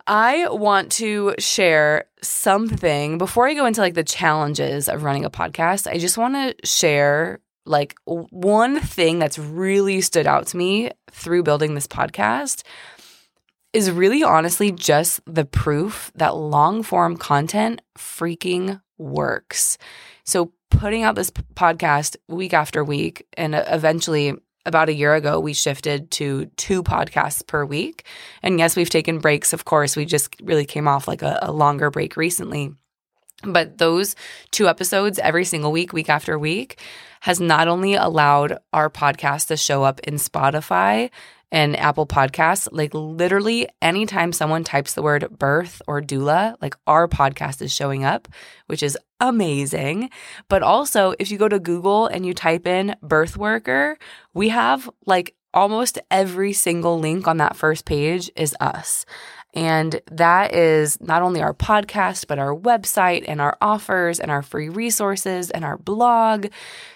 I 0.08 0.48
want 0.50 0.92
to 0.94 1.36
share 1.38 2.06
something 2.24 3.20
before 3.20 3.48
I 3.48 3.54
go 3.54 3.68
into 3.68 3.82
like 3.82 3.94
the 3.94 4.04
challenges 4.04 4.90
of 4.90 5.04
running 5.04 5.26
a 5.26 5.30
podcast. 5.30 5.86
I 5.86 6.00
just 6.00 6.18
want 6.18 6.34
to 6.34 6.68
share 6.68 7.42
like 7.66 7.96
one 8.06 8.80
thing 8.80 9.20
that's 9.20 9.38
really 9.38 10.02
stood 10.02 10.26
out 10.26 10.48
to 10.48 10.58
me 10.58 10.90
through 11.12 11.44
building 11.44 11.76
this 11.76 11.86
podcast 11.86 12.64
is 13.74 13.92
really 13.92 14.24
honestly 14.24 14.72
just 14.72 15.22
the 15.26 15.46
proof 15.46 16.12
that 16.16 16.36
long 16.36 16.84
form 16.84 17.18
content 17.18 17.82
freaking 17.98 18.82
works. 18.98 19.78
So, 20.24 20.52
putting 20.72 21.04
out 21.04 21.16
this 21.16 21.32
podcast 21.32 22.16
week 22.28 22.54
after 22.54 22.84
week, 22.84 23.26
and 23.36 23.56
uh, 23.56 23.64
eventually, 23.68 24.34
about 24.66 24.90
a 24.90 24.94
year 24.94 25.16
ago, 25.16 25.40
we 25.40 25.54
shifted 25.54 26.12
to 26.12 26.46
two 26.58 26.84
podcasts 26.84 27.46
per 27.46 27.66
week. 27.66 28.06
And 28.44 28.60
yes, 28.60 28.76
we've 28.76 28.90
taken 28.90 29.20
breaks, 29.20 29.54
of 29.54 29.66
course. 29.66 29.96
We 29.96 30.06
just 30.06 30.36
really 30.42 30.66
came 30.66 30.88
off 30.88 31.08
like 31.08 31.22
a, 31.22 31.40
a 31.42 31.52
longer 31.52 31.90
break 31.90 32.18
recently. 32.18 32.74
But 33.44 33.78
those 33.78 34.16
two 34.52 34.68
episodes 34.68 35.18
every 35.18 35.46
single 35.46 35.72
week, 35.72 35.94
week 35.94 36.10
after 36.10 36.38
week, 36.38 36.80
has 37.22 37.40
not 37.40 37.68
only 37.68 37.96
allowed 37.96 38.58
our 38.74 38.90
podcast 38.90 39.48
to 39.48 39.58
show 39.58 39.84
up 39.84 40.00
in 40.02 40.16
Spotify 40.16 41.10
and 41.52 41.76
Apple 41.78 42.06
Podcasts, 42.06 42.68
like 42.72 42.94
literally 42.94 43.68
anytime 43.82 44.32
someone 44.32 44.64
types 44.64 44.94
the 44.94 45.02
word 45.02 45.28
birth 45.38 45.82
or 45.88 46.02
doula, 46.02 46.56
like 46.62 46.76
our 46.86 47.08
podcast 47.08 47.62
is 47.62 47.74
showing 47.74 48.04
up, 48.04 48.28
which 48.68 48.84
is 48.84 48.98
amazing. 49.20 50.10
But 50.48 50.64
also, 50.64 51.14
if 51.20 51.32
you 51.32 51.38
go 51.38 51.48
to 51.48 51.60
Google 51.60 52.08
and 52.08 52.26
you 52.26 52.34
type 52.34 52.68
in 52.68 52.96
birth 53.02 53.36
worker, 53.36 53.98
we 54.34 54.50
have 54.50 54.90
like 55.06 55.36
almost 55.54 55.98
every 56.12 56.54
single 56.54 57.00
link 57.00 57.28
on 57.28 57.38
that 57.38 57.56
first 57.56 57.86
page 57.86 58.30
is 58.36 58.56
us. 58.60 59.06
And 59.56 60.00
that 60.12 60.54
is 60.54 61.02
not 61.02 61.24
only 61.24 61.42
our 61.42 61.56
podcast, 61.56 62.28
but 62.28 62.38
our 62.38 62.56
website 62.56 63.26
and 63.28 63.42
our 63.42 63.58
offers 63.62 64.20
and 64.20 64.30
our 64.30 64.44
free 64.44 64.70
resources 64.70 65.50
and 65.50 65.66
our 65.66 65.78
blog. 65.78 66.48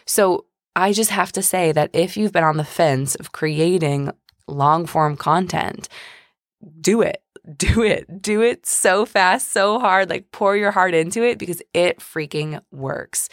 So 0.05 0.45
I 0.75 0.93
just 0.93 1.10
have 1.10 1.31
to 1.33 1.41
say 1.41 1.72
that 1.72 1.89
if 1.93 2.15
you've 2.15 2.31
been 2.31 2.43
on 2.43 2.57
the 2.57 2.63
fence 2.63 3.15
of 3.15 3.31
creating 3.31 4.12
long 4.48 4.86
form 4.86 5.18
content, 5.18 5.90
do 6.82 7.02
it. 7.02 7.20
Do 7.58 7.84
it. 7.84 8.22
Do 8.22 8.42
it 8.42 8.66
so 8.66 9.06
fast, 9.06 9.52
so 9.52 9.78
hard. 9.78 10.10
Like 10.10 10.32
pour 10.32 10.56
your 10.56 10.72
heart 10.72 10.94
into 10.94 11.24
it 11.24 11.38
because 11.38 11.62
it 11.74 12.00
freaking 12.00 12.62
works. 12.72 13.28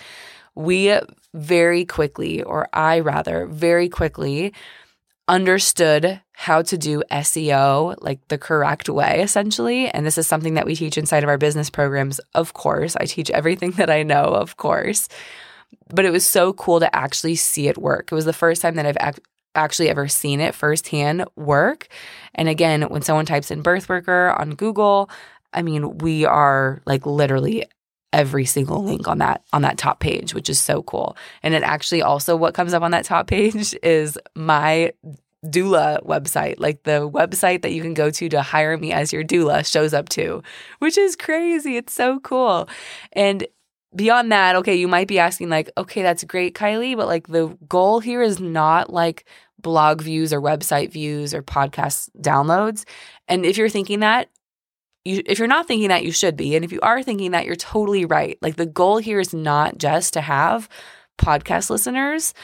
We 0.57 0.99
very 1.33 1.85
quickly, 1.85 2.43
or 2.43 2.69
I 2.73 2.99
rather, 2.99 3.47
very 3.47 3.89
quickly 3.89 4.53
understood 5.29 6.21
how 6.33 6.61
to 6.61 6.77
do 6.77 7.05
SEO 7.13 7.95
like 8.01 8.27
the 8.27 8.37
correct 8.37 8.89
way, 8.89 9.23
essentially. 9.23 9.89
And 9.89 10.05
this 10.05 10.19
is 10.19 10.27
something 10.27 10.55
that 10.55 10.67
we 10.67 10.75
teach 10.75 10.99
inside 10.99 11.23
of 11.23 11.29
our 11.29 11.39
business 11.39 11.71
programs, 11.71 12.19
of 12.35 12.53
course. 12.53 12.97
I 12.97 13.05
teach 13.05 13.31
everything 13.31 13.71
that 13.77 13.91
I 13.91 14.03
know, 14.03 14.25
of 14.25 14.57
course. 14.57 15.09
But 15.95 16.05
it 16.05 16.11
was 16.11 16.27
so 16.27 16.53
cool 16.55 16.81
to 16.81 16.95
actually 16.95 17.37
see 17.37 17.69
it 17.69 17.79
work. 17.79 18.11
It 18.11 18.15
was 18.15 18.25
the 18.25 18.33
first 18.33 18.61
time 18.61 18.75
that 18.75 18.87
I've 18.87 18.97
actually 19.55 19.89
ever 19.89 20.09
seen 20.09 20.41
it 20.41 20.55
firsthand 20.55 21.25
work. 21.37 21.89
And 22.35 22.49
again, 22.49 22.83
when 22.83 23.03
someone 23.03 23.27
types 23.27 23.51
in 23.51 23.63
birth 23.63 23.89
worker 23.89 24.35
on 24.39 24.55
Google, 24.55 25.11
I 25.53 25.63
mean, 25.63 25.99
we 25.99 26.25
are 26.25 26.81
like 26.87 27.07
literally 27.07 27.65
every 28.13 28.45
single 28.45 28.83
link 28.83 29.07
on 29.07 29.19
that 29.19 29.43
on 29.53 29.63
that 29.63 29.79
top 29.79 30.01
page, 30.01 30.35
which 30.35 30.49
is 30.51 30.61
so 30.61 30.83
cool. 30.83 31.17
And 31.43 31.55
it 31.55 31.63
actually 31.63 32.03
also 32.03 32.37
what 32.37 32.55
comes 32.55 32.75
up 32.75 32.83
on 32.83 32.91
that 32.93 33.05
top 33.05 33.27
page 33.29 33.75
is 33.83 34.19
my 34.35 34.93
doula 35.47 36.05
website, 36.05 36.57
like 36.59 36.83
the 36.83 37.09
website 37.09 37.63
that 37.63 37.73
you 37.73 37.83
can 37.83 37.95
go 37.95 38.11
to 38.11 38.29
to 38.29 38.43
hire 38.43 38.77
me 38.77 38.93
as 38.93 39.13
your 39.13 39.25
doula 39.25 39.65
shows 39.65 39.95
up 39.95 40.09
too, 40.09 40.43
which 40.81 40.99
is 40.99 41.17
crazy. 41.17 41.77
It's 41.77 41.93
so 41.93 42.21
cool. 42.21 42.69
And 43.13 43.47
beyond 43.95 44.31
that, 44.33 44.57
okay, 44.57 44.75
you 44.75 44.89
might 44.89 45.09
be 45.09 45.19
asking 45.19 45.49
like, 45.49 45.71
okay, 45.77 46.03
that's 46.03 46.25
great, 46.25 46.55
Kylie, 46.55 46.97
but 46.97 47.07
like 47.07 47.29
the 47.29 47.57
goal 47.69 48.01
here 48.01 48.23
is 48.23 48.41
not 48.41 48.93
like 48.93 49.27
blog 49.61 50.01
views 50.01 50.33
or 50.33 50.41
website 50.41 50.91
views 50.91 51.35
or 51.35 51.43
podcast 51.43 52.09
downloads. 52.21 52.85
And 53.29 53.45
if 53.45 53.57
you're 53.57 53.69
thinking 53.69 54.01
that, 54.01 54.29
you, 55.05 55.23
if 55.27 55.39
you're 55.39 55.49
not 55.49 55.67
thinking 55.67 55.89
that, 55.89 56.05
you 56.05 56.13
should 56.13 56.37
be. 56.37 56.55
And 56.55 56.65
if 56.65 56.73
you 56.73 56.81
are 56.83 57.03
thinking 57.03 57.31
that, 57.33 57.47
you're 57.47 57.57
totally 57.57 58.05
right. 58.05 58.39
Like 58.43 58.57
the 58.57 58.67
goal 58.67 58.99
here 58.99 59.19
is 59.21 59.33
not 59.35 59.79
just 59.79 60.13
to 60.15 60.21
have 60.21 60.69
podcast 61.19 61.71
listeners. 61.71 62.35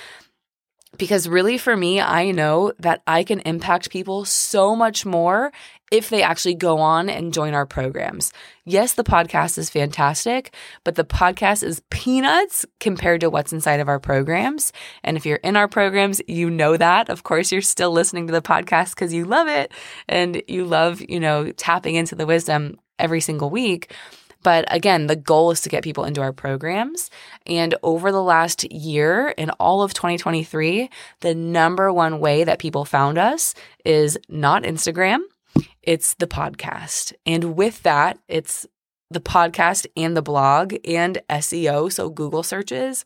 Because 0.99 1.29
really, 1.29 1.59
for 1.59 1.77
me, 1.77 2.01
I 2.01 2.31
know 2.31 2.73
that 2.79 3.03
I 3.07 3.25
can 3.25 3.41
impact 3.41 3.91
people 3.91 4.25
so 4.25 4.75
much 4.75 5.05
more 5.05 5.53
if 5.91 6.11
they 6.11 6.23
actually 6.23 6.55
go 6.55 6.79
on 6.79 7.09
and 7.09 7.33
join 7.33 7.55
our 7.55 7.67
programs. 7.67 8.33
Yes, 8.65 8.95
the 8.95 9.05
podcast 9.05 9.57
is 9.59 9.71
fantastic, 9.71 10.55
but 10.85 10.97
the 10.97 11.05
podcast 11.05 11.63
is 11.63 11.83
peanuts 11.91 12.67
compared 12.81 13.21
to 13.21 13.31
what's 13.31 13.53
inside 13.53 13.81
of 13.81 13.89
our 13.89 14.01
programs. 14.01 14.73
And 15.05 15.17
if 15.17 15.25
you're 15.25 15.37
in 15.37 15.57
our 15.57 15.69
programs, 15.69 16.21
you 16.27 16.51
know 16.51 16.77
that. 16.77 17.09
Of 17.09 17.23
course, 17.23 17.53
you're 17.53 17.63
still 17.63 17.93
listening 17.93 18.27
to 18.27 18.33
the 18.33 18.43
podcast 18.43 18.91
because 18.91 19.13
you 19.13 19.25
love 19.25 19.49
it 19.49 19.73
and 20.09 20.43
you 20.49 20.65
love, 20.65 21.01
you 21.09 21.21
know, 21.21 21.53
tapping 21.53 21.95
into 21.95 22.15
the 22.15 22.27
wisdom 22.27 22.79
every 22.99 23.21
single 23.21 23.51
week. 23.51 23.93
But 24.43 24.65
again, 24.73 25.07
the 25.07 25.17
goal 25.17 25.51
is 25.51 25.61
to 25.63 25.69
get 25.69 25.85
people 25.85 26.05
into 26.05 26.21
our 26.21 26.33
programs. 26.33 27.11
And 27.47 27.75
over 27.83 28.13
the 28.13 28.23
last 28.23 28.71
year, 28.73 29.35
in 29.37 29.51
all 29.59 29.83
of 29.83 29.95
2023, 29.95 30.89
the 31.21 31.35
number 31.35 31.93
one 31.93 32.21
way 32.21 32.45
that 32.45 32.59
people 32.59 32.85
found 32.85 33.19
us 33.19 33.55
is 33.85 34.19
not 34.29 34.63
Instagram, 34.63 35.21
it's 35.83 36.15
the 36.15 36.27
podcast. 36.27 37.13
And 37.25 37.57
with 37.57 37.83
that, 37.83 38.19
it's 38.29 38.67
the 39.11 39.21
podcast 39.21 39.87
and 39.97 40.17
the 40.17 40.23
blog 40.23 40.75
and 40.85 41.19
SEO, 41.31 41.93
so 41.93 42.11
Google 42.11 42.43
searches. 42.43 43.05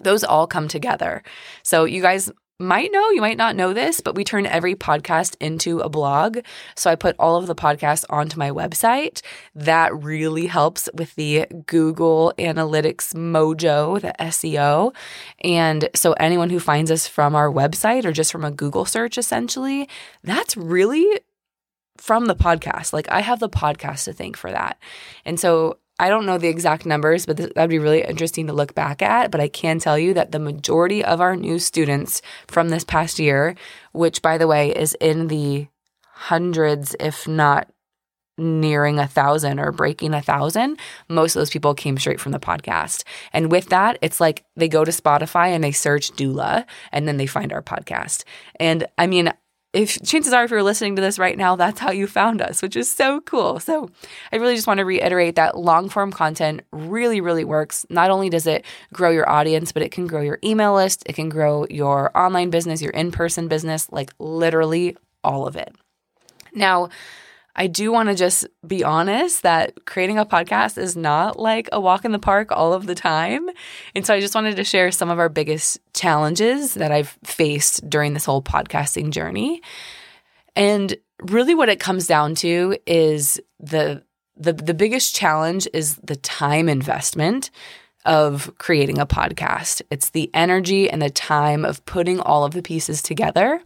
Those 0.00 0.24
all 0.24 0.46
come 0.46 0.68
together. 0.68 1.22
So 1.62 1.84
you 1.84 2.02
guys 2.02 2.30
might 2.60 2.92
know, 2.92 3.10
you 3.10 3.20
might 3.20 3.36
not 3.36 3.56
know 3.56 3.72
this, 3.72 4.00
but 4.00 4.14
we 4.14 4.22
turn 4.22 4.46
every 4.46 4.74
podcast 4.74 5.36
into 5.40 5.80
a 5.80 5.88
blog. 5.88 6.38
So 6.76 6.90
I 6.90 6.94
put 6.94 7.16
all 7.18 7.36
of 7.36 7.46
the 7.46 7.54
podcasts 7.54 8.04
onto 8.08 8.38
my 8.38 8.50
website. 8.50 9.22
That 9.54 9.94
really 9.94 10.46
helps 10.46 10.88
with 10.94 11.14
the 11.16 11.46
Google 11.66 12.32
Analytics 12.38 13.12
mojo, 13.14 14.00
the 14.00 14.14
SEO. 14.20 14.94
And 15.42 15.88
so 15.94 16.12
anyone 16.14 16.50
who 16.50 16.60
finds 16.60 16.90
us 16.90 17.08
from 17.08 17.34
our 17.34 17.50
website 17.50 18.04
or 18.04 18.12
just 18.12 18.30
from 18.30 18.44
a 18.44 18.50
Google 18.50 18.84
search, 18.84 19.18
essentially, 19.18 19.88
that's 20.22 20.56
really 20.56 21.20
from 21.96 22.26
the 22.26 22.36
podcast. 22.36 22.92
Like 22.92 23.08
I 23.10 23.20
have 23.20 23.40
the 23.40 23.48
podcast 23.48 24.04
to 24.04 24.12
thank 24.12 24.36
for 24.36 24.50
that. 24.50 24.78
And 25.24 25.38
so 25.40 25.78
I 25.98 26.08
don't 26.08 26.26
know 26.26 26.38
the 26.38 26.48
exact 26.48 26.86
numbers, 26.86 27.24
but 27.24 27.36
that'd 27.36 27.70
be 27.70 27.78
really 27.78 28.02
interesting 28.02 28.48
to 28.48 28.52
look 28.52 28.74
back 28.74 29.00
at. 29.00 29.30
But 29.30 29.40
I 29.40 29.48
can 29.48 29.78
tell 29.78 29.98
you 29.98 30.12
that 30.14 30.32
the 30.32 30.40
majority 30.40 31.04
of 31.04 31.20
our 31.20 31.36
new 31.36 31.58
students 31.58 32.20
from 32.48 32.68
this 32.68 32.84
past 32.84 33.18
year, 33.18 33.54
which 33.92 34.20
by 34.20 34.36
the 34.36 34.48
way 34.48 34.70
is 34.70 34.94
in 35.00 35.28
the 35.28 35.68
hundreds, 36.02 36.96
if 36.98 37.28
not 37.28 37.70
nearing 38.36 38.98
a 38.98 39.06
thousand 39.06 39.60
or 39.60 39.70
breaking 39.70 40.12
a 40.14 40.22
thousand, 40.22 40.78
most 41.08 41.36
of 41.36 41.40
those 41.40 41.50
people 41.50 41.74
came 41.74 41.96
straight 41.96 42.20
from 42.20 42.32
the 42.32 42.40
podcast. 42.40 43.04
And 43.32 43.50
with 43.50 43.68
that, 43.68 43.98
it's 44.02 44.20
like 44.20 44.44
they 44.56 44.68
go 44.68 44.84
to 44.84 44.90
Spotify 44.90 45.48
and 45.48 45.62
they 45.62 45.72
search 45.72 46.10
doula 46.12 46.64
and 46.90 47.06
then 47.06 47.16
they 47.16 47.26
find 47.26 47.52
our 47.52 47.62
podcast. 47.62 48.24
And 48.58 48.86
I 48.98 49.06
mean, 49.06 49.32
if 49.74 50.00
chances 50.02 50.32
are 50.32 50.44
if 50.44 50.50
you're 50.50 50.62
listening 50.62 50.96
to 50.96 51.02
this 51.02 51.18
right 51.18 51.36
now 51.36 51.56
that's 51.56 51.80
how 51.80 51.90
you 51.90 52.06
found 52.06 52.40
us 52.40 52.62
which 52.62 52.76
is 52.76 52.90
so 52.90 53.20
cool. 53.22 53.58
So 53.60 53.90
i 54.32 54.36
really 54.36 54.54
just 54.54 54.66
want 54.66 54.78
to 54.78 54.84
reiterate 54.84 55.34
that 55.34 55.58
long 55.58 55.88
form 55.88 56.12
content 56.12 56.62
really 56.72 57.20
really 57.20 57.44
works. 57.44 57.84
Not 57.90 58.10
only 58.10 58.30
does 58.30 58.46
it 58.46 58.64
grow 58.92 59.10
your 59.10 59.28
audience 59.28 59.72
but 59.72 59.82
it 59.82 59.92
can 59.92 60.06
grow 60.06 60.22
your 60.22 60.38
email 60.44 60.74
list. 60.74 61.02
It 61.06 61.14
can 61.14 61.28
grow 61.28 61.66
your 61.68 62.16
online 62.16 62.50
business 62.50 62.80
your 62.80 62.92
in-person 62.92 63.48
business 63.48 63.90
like 63.90 64.12
literally 64.18 64.96
all 65.22 65.46
of 65.46 65.56
it. 65.56 65.74
Now 66.54 66.88
I 67.56 67.66
do 67.68 67.92
want 67.92 68.08
to 68.08 68.14
just 68.14 68.46
be 68.66 68.82
honest 68.82 69.42
that 69.42 69.84
creating 69.84 70.18
a 70.18 70.26
podcast 70.26 70.76
is 70.76 70.96
not 70.96 71.38
like 71.38 71.68
a 71.72 71.80
walk 71.80 72.04
in 72.04 72.12
the 72.12 72.18
park 72.18 72.50
all 72.50 72.72
of 72.72 72.86
the 72.86 72.94
time. 72.94 73.48
And 73.94 74.04
so 74.04 74.14
I 74.14 74.20
just 74.20 74.34
wanted 74.34 74.56
to 74.56 74.64
share 74.64 74.90
some 74.90 75.10
of 75.10 75.18
our 75.18 75.28
biggest 75.28 75.78
challenges 75.92 76.74
that 76.74 76.90
I've 76.90 77.16
faced 77.22 77.88
during 77.88 78.14
this 78.14 78.24
whole 78.24 78.42
podcasting 78.42 79.10
journey. 79.10 79.62
And 80.56 80.96
really 81.22 81.54
what 81.54 81.68
it 81.68 81.80
comes 81.80 82.06
down 82.06 82.34
to 82.36 82.76
is 82.86 83.40
the 83.60 84.02
the 84.36 84.52
the 84.52 84.74
biggest 84.74 85.14
challenge 85.14 85.68
is 85.72 85.96
the 85.96 86.16
time 86.16 86.68
investment 86.68 87.50
of 88.04 88.52
creating 88.58 88.98
a 88.98 89.06
podcast. 89.06 89.80
It's 89.90 90.10
the 90.10 90.30
energy 90.34 90.90
and 90.90 91.00
the 91.00 91.10
time 91.10 91.64
of 91.64 91.84
putting 91.86 92.20
all 92.20 92.44
of 92.44 92.52
the 92.52 92.62
pieces 92.62 93.00
together. 93.00 93.62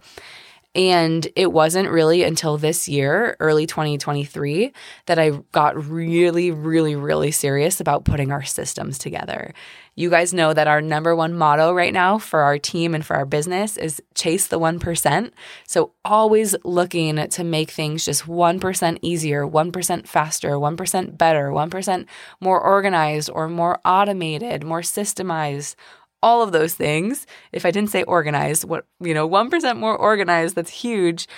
And 0.75 1.27
it 1.35 1.53
wasn't 1.53 1.89
really 1.91 2.23
until 2.23 2.59
this 2.59 2.89
year, 2.89 3.37
early 3.41 3.67
2023, 3.67 4.73
that 5.07 5.19
I 5.19 5.31
got 5.51 5.83
really, 5.83 6.51
really, 6.51 6.95
really 6.95 7.31
serious 7.31 7.81
about 7.81 8.05
putting 8.05 8.31
our 8.31 8.45
systems 8.45 8.99
together. 8.99 9.55
You 9.97 10.11
guys 10.11 10.33
know 10.33 10.53
that 10.53 10.69
our 10.69 10.81
number 10.81 11.17
one 11.17 11.35
motto 11.35 11.73
right 11.73 11.93
now 11.93 12.19
for 12.19 12.41
our 12.41 12.59
team 12.59 12.95
and 12.95 13.05
for 13.05 13.17
our 13.17 13.25
business 13.25 13.77
is 13.77 14.01
chase 14.15 14.47
the 14.47 14.61
1%. 14.61 15.33
So, 15.67 15.93
always 16.05 16.55
looking 16.65 17.17
to 17.17 17.45
make 17.45 17.71
things 17.71 18.05
just 18.05 18.27
1% 18.27 18.99
easier, 19.03 19.45
1% 19.45 20.07
faster, 20.07 20.51
1% 20.51 21.19
better, 21.19 21.49
1% 21.51 22.07
more 22.41 22.61
organized 22.61 23.31
or 23.33 23.49
more 23.49 23.81
automated, 23.85 24.63
more 24.63 24.83
systemized, 24.83 25.75
all 26.23 26.43
of 26.43 26.53
those 26.53 26.75
things. 26.75 27.27
If 27.53 27.65
I 27.65 27.71
didn't 27.71 27.91
say 27.91 28.03
organized, 28.05 28.65
what, 28.65 28.87
you 29.01 29.15
know, 29.15 29.29
1% 29.29 29.79
more 29.79 29.97
organized, 29.97 30.55
that's 30.55 30.71
huge. 30.71 31.29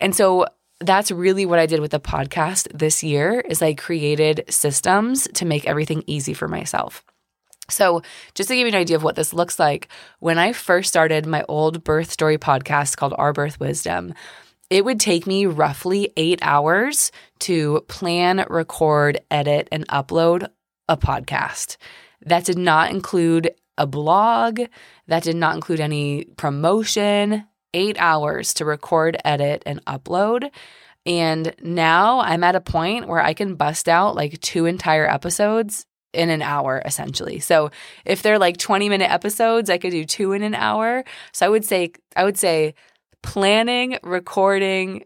And 0.00 0.14
so 0.14 0.46
that's 0.80 1.10
really 1.10 1.44
what 1.44 1.58
I 1.58 1.66
did 1.66 1.80
with 1.80 1.90
the 1.90 2.00
podcast 2.00 2.68
this 2.76 3.02
year 3.02 3.40
is 3.40 3.60
I 3.60 3.74
created 3.74 4.44
systems 4.48 5.28
to 5.34 5.44
make 5.44 5.66
everything 5.66 6.02
easy 6.06 6.32
for 6.32 6.48
myself. 6.48 7.04
So, 7.68 8.02
just 8.34 8.48
to 8.48 8.56
give 8.56 8.66
you 8.66 8.72
an 8.72 8.80
idea 8.80 8.96
of 8.96 9.04
what 9.04 9.14
this 9.14 9.32
looks 9.32 9.58
like, 9.58 9.88
when 10.18 10.38
I 10.38 10.52
first 10.52 10.88
started 10.88 11.24
my 11.24 11.44
old 11.48 11.84
birth 11.84 12.10
story 12.10 12.36
podcast 12.36 12.96
called 12.96 13.14
Our 13.16 13.32
Birth 13.32 13.60
Wisdom, 13.60 14.12
it 14.70 14.84
would 14.84 14.98
take 14.98 15.26
me 15.26 15.46
roughly 15.46 16.12
eight 16.16 16.40
hours 16.42 17.12
to 17.40 17.84
plan, 17.88 18.44
record, 18.48 19.20
edit, 19.30 19.68
and 19.70 19.86
upload 19.88 20.48
a 20.88 20.96
podcast. 20.96 21.76
That 22.22 22.44
did 22.44 22.58
not 22.58 22.90
include 22.90 23.52
a 23.80 23.86
blog. 23.86 24.60
That 25.08 25.24
did 25.24 25.36
not 25.36 25.56
include 25.56 25.80
any 25.80 26.26
promotion, 26.36 27.46
eight 27.74 27.96
hours 27.98 28.54
to 28.54 28.64
record, 28.64 29.16
edit, 29.24 29.62
and 29.66 29.84
upload. 29.86 30.50
And 31.06 31.54
now 31.62 32.20
I'm 32.20 32.44
at 32.44 32.54
a 32.54 32.60
point 32.60 33.08
where 33.08 33.20
I 33.20 33.32
can 33.32 33.54
bust 33.54 33.88
out 33.88 34.14
like 34.14 34.40
two 34.40 34.66
entire 34.66 35.08
episodes 35.08 35.86
in 36.12 36.28
an 36.28 36.42
hour 36.42 36.82
essentially. 36.84 37.40
So 37.40 37.70
if 38.04 38.22
they're 38.22 38.38
like 38.38 38.58
20 38.58 38.88
minute 38.88 39.10
episodes, 39.10 39.70
I 39.70 39.78
could 39.78 39.92
do 39.92 40.04
two 40.04 40.32
in 40.32 40.42
an 40.42 40.54
hour. 40.54 41.04
So 41.32 41.46
I 41.46 41.48
would 41.48 41.64
say 41.64 41.92
I 42.16 42.24
would 42.24 42.36
say 42.36 42.74
planning, 43.22 43.98
recording, 44.02 45.04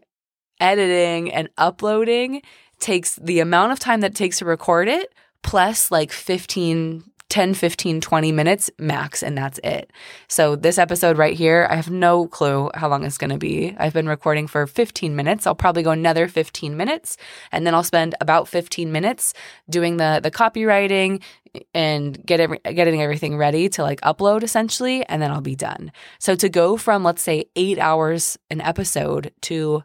editing 0.59 1.31
and 1.31 1.49
uploading 1.57 2.41
takes 2.79 3.15
the 3.15 3.39
amount 3.39 3.71
of 3.71 3.79
time 3.79 4.01
that 4.01 4.11
it 4.11 4.15
takes 4.15 4.39
to 4.39 4.45
record 4.45 4.87
it 4.87 5.13
plus 5.43 5.91
like 5.91 6.11
15 6.11 7.03
10, 7.35 7.53
15, 7.53 7.99
20 7.99 8.31
minutes 8.31 8.71
max, 8.79 9.21
and 9.21 9.37
that's 9.37 9.59
it. 9.61 9.91
So, 10.29 10.55
this 10.55 10.77
episode 10.77 11.17
right 11.17 11.35
here, 11.35 11.67
I 11.69 11.75
have 11.75 11.91
no 11.91 12.27
clue 12.27 12.69
how 12.75 12.87
long 12.87 13.03
it's 13.03 13.17
going 13.17 13.29
to 13.29 13.37
be. 13.37 13.75
I've 13.77 13.91
been 13.91 14.07
recording 14.07 14.47
for 14.47 14.65
15 14.65 15.17
minutes. 15.17 15.45
I'll 15.45 15.53
probably 15.53 15.83
go 15.83 15.91
another 15.91 16.29
15 16.29 16.77
minutes, 16.77 17.17
and 17.51 17.67
then 17.67 17.75
I'll 17.75 17.83
spend 17.83 18.15
about 18.21 18.47
15 18.47 18.89
minutes 18.89 19.33
doing 19.69 19.97
the, 19.97 20.21
the 20.23 20.31
copywriting 20.31 21.21
and 21.73 22.25
get 22.25 22.39
every, 22.39 22.59
getting 22.59 23.01
everything 23.01 23.35
ready 23.35 23.67
to 23.67 23.83
like 23.83 23.99
upload 23.99 24.41
essentially, 24.41 25.05
and 25.07 25.21
then 25.21 25.29
I'll 25.29 25.41
be 25.41 25.57
done. 25.57 25.91
So, 26.19 26.35
to 26.35 26.47
go 26.47 26.77
from, 26.77 27.03
let's 27.03 27.21
say, 27.21 27.47
eight 27.57 27.79
hours 27.79 28.37
an 28.49 28.61
episode 28.61 29.33
to 29.41 29.83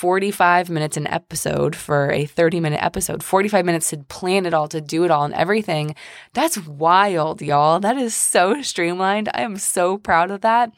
45 0.00 0.70
minutes 0.70 0.96
an 0.96 1.06
episode 1.08 1.76
for 1.76 2.10
a 2.10 2.24
30 2.24 2.58
minute 2.58 2.82
episode, 2.82 3.22
45 3.22 3.66
minutes 3.66 3.90
to 3.90 3.98
plan 3.98 4.46
it 4.46 4.54
all, 4.54 4.66
to 4.66 4.80
do 4.80 5.04
it 5.04 5.10
all 5.10 5.26
and 5.26 5.34
everything. 5.34 5.94
That's 6.32 6.56
wild, 6.66 7.42
y'all. 7.42 7.80
That 7.80 7.98
is 7.98 8.14
so 8.14 8.62
streamlined. 8.62 9.28
I 9.34 9.42
am 9.42 9.58
so 9.58 9.98
proud 9.98 10.30
of 10.30 10.40
that. 10.40 10.72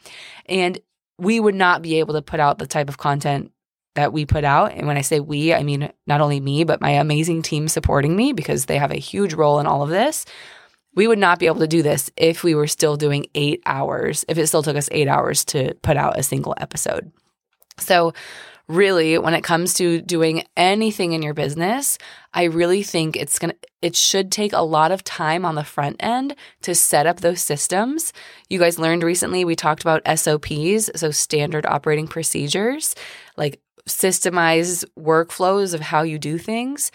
And 0.47 0.77
we 1.17 1.39
would 1.39 1.55
not 1.55 1.81
be 1.81 1.99
able 1.99 2.15
to 2.15 2.21
put 2.21 2.41
out 2.41 2.57
the 2.57 2.67
type 2.67 2.89
of 2.89 2.97
content 2.97 3.53
that 3.95 4.11
we 4.11 4.25
put 4.25 4.43
out. 4.43 4.73
And 4.73 4.87
when 4.87 4.97
I 4.97 5.01
say 5.01 5.21
we, 5.21 5.53
I 5.53 5.63
mean 5.63 5.89
not 6.05 6.19
only 6.19 6.41
me, 6.41 6.65
but 6.65 6.81
my 6.81 6.89
amazing 6.89 7.43
team 7.43 7.69
supporting 7.69 8.17
me 8.17 8.33
because 8.33 8.65
they 8.65 8.77
have 8.77 8.91
a 8.91 8.95
huge 8.95 9.33
role 9.33 9.61
in 9.61 9.67
all 9.67 9.83
of 9.83 9.89
this. 9.89 10.25
We 10.95 11.07
would 11.07 11.17
not 11.17 11.39
be 11.39 11.45
able 11.45 11.61
to 11.61 11.67
do 11.67 11.81
this 11.81 12.11
if 12.17 12.43
we 12.43 12.55
were 12.55 12.67
still 12.67 12.97
doing 12.97 13.27
eight 13.35 13.63
hours, 13.65 14.25
if 14.27 14.37
it 14.37 14.47
still 14.47 14.63
took 14.63 14.75
us 14.75 14.89
eight 14.91 15.07
hours 15.07 15.45
to 15.45 15.75
put 15.75 15.95
out 15.95 16.19
a 16.19 16.23
single 16.23 16.55
episode. 16.57 17.13
So, 17.77 18.13
really 18.67 19.17
when 19.17 19.33
it 19.33 19.43
comes 19.43 19.73
to 19.75 20.01
doing 20.01 20.43
anything 20.55 21.13
in 21.13 21.21
your 21.21 21.33
business, 21.33 21.97
I 22.33 22.43
really 22.43 22.83
think 22.83 23.15
it's 23.15 23.39
going 23.39 23.51
to 23.51 23.57
it 23.81 23.97
should 23.97 24.31
take 24.31 24.53
a 24.53 24.61
lot 24.61 24.93
of 24.93 25.03
time 25.03 25.43
on 25.43 25.55
the 25.55 25.63
front 25.65 25.97
end 25.99 26.35
to 26.61 26.73
set 26.73 27.05
up 27.05 27.19
those 27.19 27.41
systems. 27.41 28.13
You 28.49 28.57
guys 28.57 28.79
learned 28.79 29.03
recently 29.03 29.43
we 29.43 29.57
talked 29.57 29.81
about 29.81 30.01
SOPs, 30.17 30.89
so 30.95 31.11
standard 31.11 31.65
operating 31.65 32.07
procedures, 32.07 32.95
like 33.35 33.59
systemized 33.85 34.85
workflows 34.97 35.73
of 35.73 35.81
how 35.81 36.03
you 36.03 36.17
do 36.17 36.37
things 36.37 36.91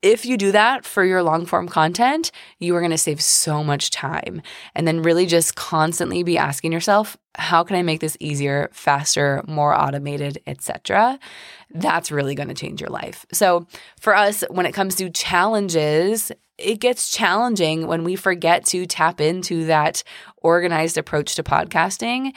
if 0.00 0.24
you 0.24 0.36
do 0.36 0.52
that 0.52 0.84
for 0.84 1.04
your 1.04 1.22
long 1.22 1.46
form 1.46 1.68
content, 1.68 2.30
you 2.58 2.74
are 2.74 2.80
going 2.80 2.90
to 2.90 2.98
save 2.98 3.20
so 3.20 3.62
much 3.62 3.90
time. 3.90 4.40
And 4.74 4.86
then 4.86 5.02
really 5.02 5.26
just 5.26 5.56
constantly 5.56 6.22
be 6.22 6.38
asking 6.38 6.72
yourself, 6.72 7.16
how 7.36 7.64
can 7.64 7.76
I 7.76 7.82
make 7.82 8.00
this 8.00 8.16
easier, 8.20 8.70
faster, 8.72 9.42
more 9.46 9.74
automated, 9.74 10.38
etc. 10.46 11.18
That's 11.70 12.10
really 12.10 12.34
going 12.34 12.48
to 12.48 12.54
change 12.54 12.80
your 12.80 12.90
life. 12.90 13.26
So, 13.32 13.66
for 14.00 14.14
us 14.14 14.44
when 14.48 14.66
it 14.66 14.72
comes 14.72 14.94
to 14.96 15.10
challenges, 15.10 16.30
it 16.56 16.76
gets 16.76 17.10
challenging 17.10 17.88
when 17.88 18.04
we 18.04 18.14
forget 18.14 18.64
to 18.66 18.86
tap 18.86 19.20
into 19.20 19.66
that 19.66 20.04
organized 20.36 20.96
approach 20.96 21.34
to 21.34 21.42
podcasting 21.42 22.32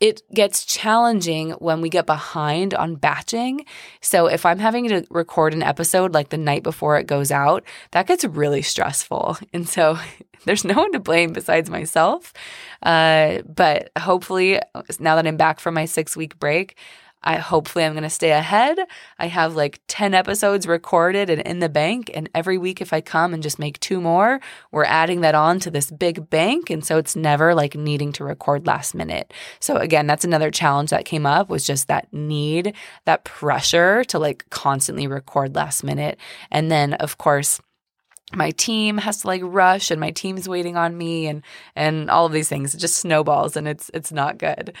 it 0.00 0.22
gets 0.32 0.64
challenging 0.64 1.50
when 1.52 1.82
we 1.82 1.90
get 1.90 2.06
behind 2.06 2.72
on 2.72 2.96
batching. 2.96 3.66
So 4.00 4.26
if 4.26 4.46
I'm 4.46 4.58
having 4.58 4.88
to 4.88 5.06
record 5.10 5.52
an 5.52 5.62
episode 5.62 6.14
like 6.14 6.30
the 6.30 6.38
night 6.38 6.62
before 6.62 6.98
it 6.98 7.06
goes 7.06 7.30
out, 7.30 7.64
that 7.92 8.06
gets 8.06 8.24
really 8.24 8.62
stressful. 8.62 9.36
And 9.52 9.68
so 9.68 9.98
there's 10.44 10.64
no 10.64 10.74
one 10.74 10.92
to 10.92 11.00
blame 11.00 11.32
besides 11.32 11.68
myself. 11.68 12.32
Uh, 12.82 13.42
but 13.42 13.90
hopefully, 13.98 14.60
now 14.98 15.16
that 15.16 15.26
I'm 15.26 15.36
back 15.36 15.60
from 15.60 15.74
my 15.74 15.84
six 15.84 16.16
week 16.16 16.38
break, 16.38 16.76
I 17.22 17.36
hopefully 17.36 17.84
I'm 17.84 17.92
going 17.92 18.02
to 18.02 18.10
stay 18.10 18.30
ahead. 18.30 18.78
I 19.18 19.26
have 19.26 19.54
like 19.54 19.80
10 19.88 20.14
episodes 20.14 20.66
recorded 20.66 21.28
and 21.28 21.42
in 21.42 21.58
the 21.58 21.68
bank 21.68 22.10
and 22.14 22.30
every 22.34 22.56
week 22.56 22.80
if 22.80 22.92
I 22.92 23.00
come 23.00 23.34
and 23.34 23.42
just 23.42 23.58
make 23.58 23.78
two 23.80 24.00
more, 24.00 24.40
we're 24.72 24.84
adding 24.84 25.20
that 25.20 25.34
on 25.34 25.60
to 25.60 25.70
this 25.70 25.90
big 25.90 26.30
bank 26.30 26.70
and 26.70 26.84
so 26.84 26.96
it's 26.96 27.14
never 27.14 27.54
like 27.54 27.74
needing 27.74 28.12
to 28.12 28.24
record 28.24 28.66
last 28.66 28.94
minute. 28.94 29.32
So 29.60 29.76
again, 29.76 30.06
that's 30.06 30.24
another 30.24 30.50
challenge 30.50 30.90
that 30.90 31.04
came 31.04 31.26
up 31.26 31.50
was 31.50 31.66
just 31.66 31.88
that 31.88 32.12
need, 32.12 32.74
that 33.04 33.24
pressure 33.24 34.02
to 34.04 34.18
like 34.18 34.48
constantly 34.50 35.06
record 35.06 35.54
last 35.54 35.84
minute. 35.84 36.18
And 36.50 36.70
then 36.70 36.94
of 36.94 37.18
course, 37.18 37.60
my 38.32 38.52
team 38.52 38.98
has 38.98 39.22
to 39.22 39.26
like 39.26 39.42
rush 39.44 39.90
and 39.90 40.00
my 40.00 40.12
team's 40.12 40.48
waiting 40.48 40.76
on 40.76 40.96
me 40.96 41.26
and 41.26 41.42
and 41.74 42.08
all 42.08 42.26
of 42.26 42.32
these 42.32 42.48
things 42.48 42.74
it 42.74 42.78
just 42.78 42.96
snowballs 42.96 43.56
and 43.56 43.66
it's 43.66 43.90
it's 43.92 44.12
not 44.12 44.38
good. 44.38 44.74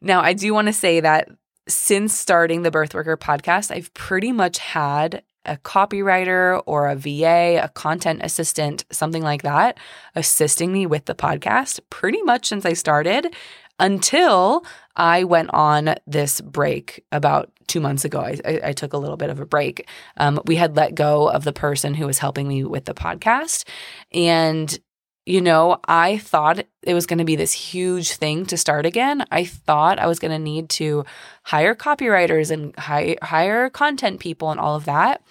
Now, 0.00 0.20
I 0.20 0.34
do 0.34 0.52
want 0.52 0.66
to 0.66 0.72
say 0.72 1.00
that 1.00 1.28
since 1.68 2.16
starting 2.16 2.62
the 2.62 2.70
Birthworker 2.70 3.16
podcast, 3.16 3.70
I've 3.70 3.92
pretty 3.94 4.32
much 4.32 4.58
had 4.58 5.22
a 5.46 5.56
copywriter 5.58 6.62
or 6.66 6.88
a 6.88 6.96
VA, 6.96 7.60
a 7.62 7.68
content 7.74 8.20
assistant, 8.22 8.84
something 8.90 9.22
like 9.22 9.42
that, 9.42 9.78
assisting 10.14 10.72
me 10.72 10.86
with 10.86 11.04
the 11.04 11.14
podcast 11.14 11.80
pretty 11.90 12.22
much 12.22 12.48
since 12.48 12.64
I 12.64 12.72
started 12.72 13.34
until 13.78 14.64
I 14.96 15.24
went 15.24 15.50
on 15.52 15.96
this 16.06 16.40
break 16.40 17.04
about 17.10 17.50
two 17.66 17.80
months 17.80 18.04
ago. 18.04 18.20
I, 18.20 18.60
I, 18.62 18.72
took 18.72 18.92
a 18.92 18.98
little 18.98 19.16
bit 19.16 19.30
of 19.30 19.40
a 19.40 19.46
break. 19.46 19.88
Um, 20.18 20.40
we 20.44 20.56
had 20.56 20.76
let 20.76 20.94
go 20.94 21.28
of 21.28 21.44
the 21.44 21.52
person 21.52 21.94
who 21.94 22.06
was 22.06 22.18
helping 22.18 22.46
me 22.46 22.62
with 22.62 22.84
the 22.84 22.94
podcast. 22.94 23.66
And 24.12 24.78
you 25.26 25.40
know, 25.40 25.78
I 25.86 26.18
thought 26.18 26.66
it 26.82 26.94
was 26.94 27.06
going 27.06 27.18
to 27.18 27.24
be 27.24 27.36
this 27.36 27.52
huge 27.52 28.12
thing 28.12 28.44
to 28.46 28.58
start 28.58 28.84
again. 28.84 29.24
I 29.30 29.44
thought 29.44 29.98
I 29.98 30.06
was 30.06 30.18
going 30.18 30.32
to 30.32 30.38
need 30.38 30.68
to 30.70 31.04
hire 31.44 31.74
copywriters 31.74 32.50
and 32.50 32.76
hire, 32.76 33.16
hire 33.22 33.70
content 33.70 34.20
people 34.20 34.50
and 34.50 34.60
all 34.60 34.76
of 34.76 34.84
that. 34.84 35.22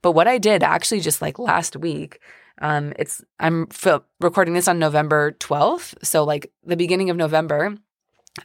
But 0.00 0.12
what 0.12 0.26
I 0.26 0.38
did 0.38 0.62
actually 0.62 1.00
just 1.00 1.20
like 1.20 1.38
last 1.38 1.76
week, 1.76 2.18
um, 2.62 2.94
it's 2.98 3.22
I'm 3.38 3.66
f- 3.70 4.02
recording 4.20 4.54
this 4.54 4.68
on 4.68 4.78
November 4.78 5.32
12th, 5.32 5.94
so 6.02 6.24
like 6.24 6.50
the 6.64 6.76
beginning 6.76 7.10
of 7.10 7.16
November. 7.16 7.76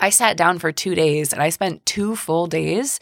I 0.01 0.09
sat 0.09 0.35
down 0.35 0.59
for 0.59 0.73
two 0.73 0.95
days 0.95 1.31
and 1.31 1.41
I 1.41 1.49
spent 1.49 1.85
two 1.85 2.17
full 2.17 2.47
days 2.47 2.99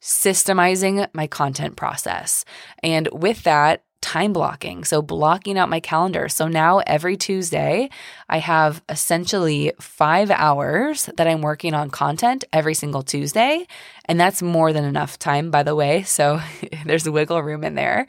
systemizing 0.00 1.08
my 1.12 1.26
content 1.26 1.76
process. 1.76 2.44
And 2.82 3.08
with 3.12 3.42
that, 3.42 3.82
time 4.00 4.32
blocking. 4.32 4.84
So, 4.84 5.02
blocking 5.02 5.58
out 5.58 5.68
my 5.68 5.80
calendar. 5.80 6.28
So, 6.28 6.48
now 6.48 6.78
every 6.86 7.16
Tuesday, 7.16 7.90
I 8.28 8.38
have 8.38 8.82
essentially 8.88 9.72
five 9.80 10.30
hours 10.30 11.08
that 11.16 11.26
I'm 11.26 11.42
working 11.42 11.74
on 11.74 11.90
content 11.90 12.44
every 12.52 12.74
single 12.74 13.02
Tuesday. 13.02 13.66
And 14.06 14.18
that's 14.18 14.42
more 14.42 14.72
than 14.72 14.84
enough 14.84 15.18
time, 15.18 15.50
by 15.50 15.62
the 15.62 15.74
way. 15.74 16.02
So, 16.02 16.40
there's 16.84 17.08
wiggle 17.08 17.42
room 17.42 17.64
in 17.64 17.74
there. 17.74 18.06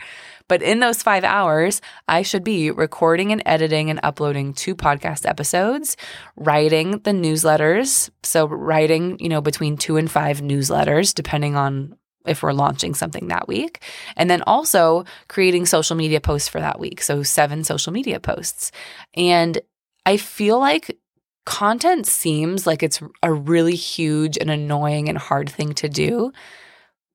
But 0.52 0.62
in 0.62 0.82
those 0.82 1.02
five 1.02 1.24
hours, 1.24 1.80
I 2.10 2.24
should 2.24 2.44
be 2.44 2.72
recording 2.72 3.32
and 3.32 3.42
editing 3.46 3.90
and 3.90 4.02
uploading 4.04 4.54
two 4.54 4.76
podcast 4.76 5.26
episodes, 5.26 5.96
writing 6.36 6.92
the 6.92 7.12
newsletters. 7.12 8.10
So, 8.24 8.48
writing, 8.48 9.18
you 9.20 9.30
know, 9.30 9.40
between 9.40 9.78
two 9.78 9.96
and 9.96 10.12
five 10.12 10.42
newsletters, 10.42 11.14
depending 11.14 11.56
on 11.56 11.96
if 12.26 12.44
we're 12.44 12.54
launching 12.54 12.94
something 12.94 13.28
that 13.28 13.48
week. 13.48 13.84
And 14.16 14.30
then 14.30 14.42
also 14.44 15.06
creating 15.28 15.66
social 15.66 15.96
media 15.96 16.22
posts 16.22 16.50
for 16.50 16.60
that 16.60 16.80
week. 16.80 17.02
So, 17.02 17.24
seven 17.24 17.64
social 17.64 17.94
media 17.94 18.20
posts. 18.20 18.72
And 19.16 19.60
I 20.06 20.18
feel 20.18 20.60
like 20.60 20.98
content 21.46 22.08
seems 22.08 22.68
like 22.68 22.84
it's 22.84 23.02
a 23.24 23.34
really 23.34 23.76
huge 23.76 24.38
and 24.38 24.50
annoying 24.50 25.10
and 25.10 25.18
hard 25.18 25.50
thing 25.50 25.74
to 25.76 25.90
do. 25.90 26.32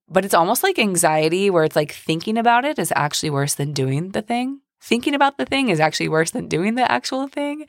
But 0.09 0.23
it's 0.23 0.33
almost 0.33 0.63
like 0.63 0.79
anxiety 0.79 1.49
where 1.49 1.65
it's 1.65 1.75
like 1.75 1.91
thinking 1.91 2.37
about 2.37 2.65
it 2.65 2.79
is 2.79 2.93
actually 2.95 3.29
worse 3.29 3.55
than 3.55 3.73
doing 3.73 4.11
the 4.11 4.21
thing. 4.21 4.61
Thinking 4.81 5.15
about 5.15 5.37
the 5.37 5.45
thing 5.45 5.69
is 5.69 5.79
actually 5.79 6.09
worse 6.09 6.31
than 6.31 6.47
doing 6.47 6.75
the 6.75 6.89
actual 6.89 7.27
thing. 7.27 7.65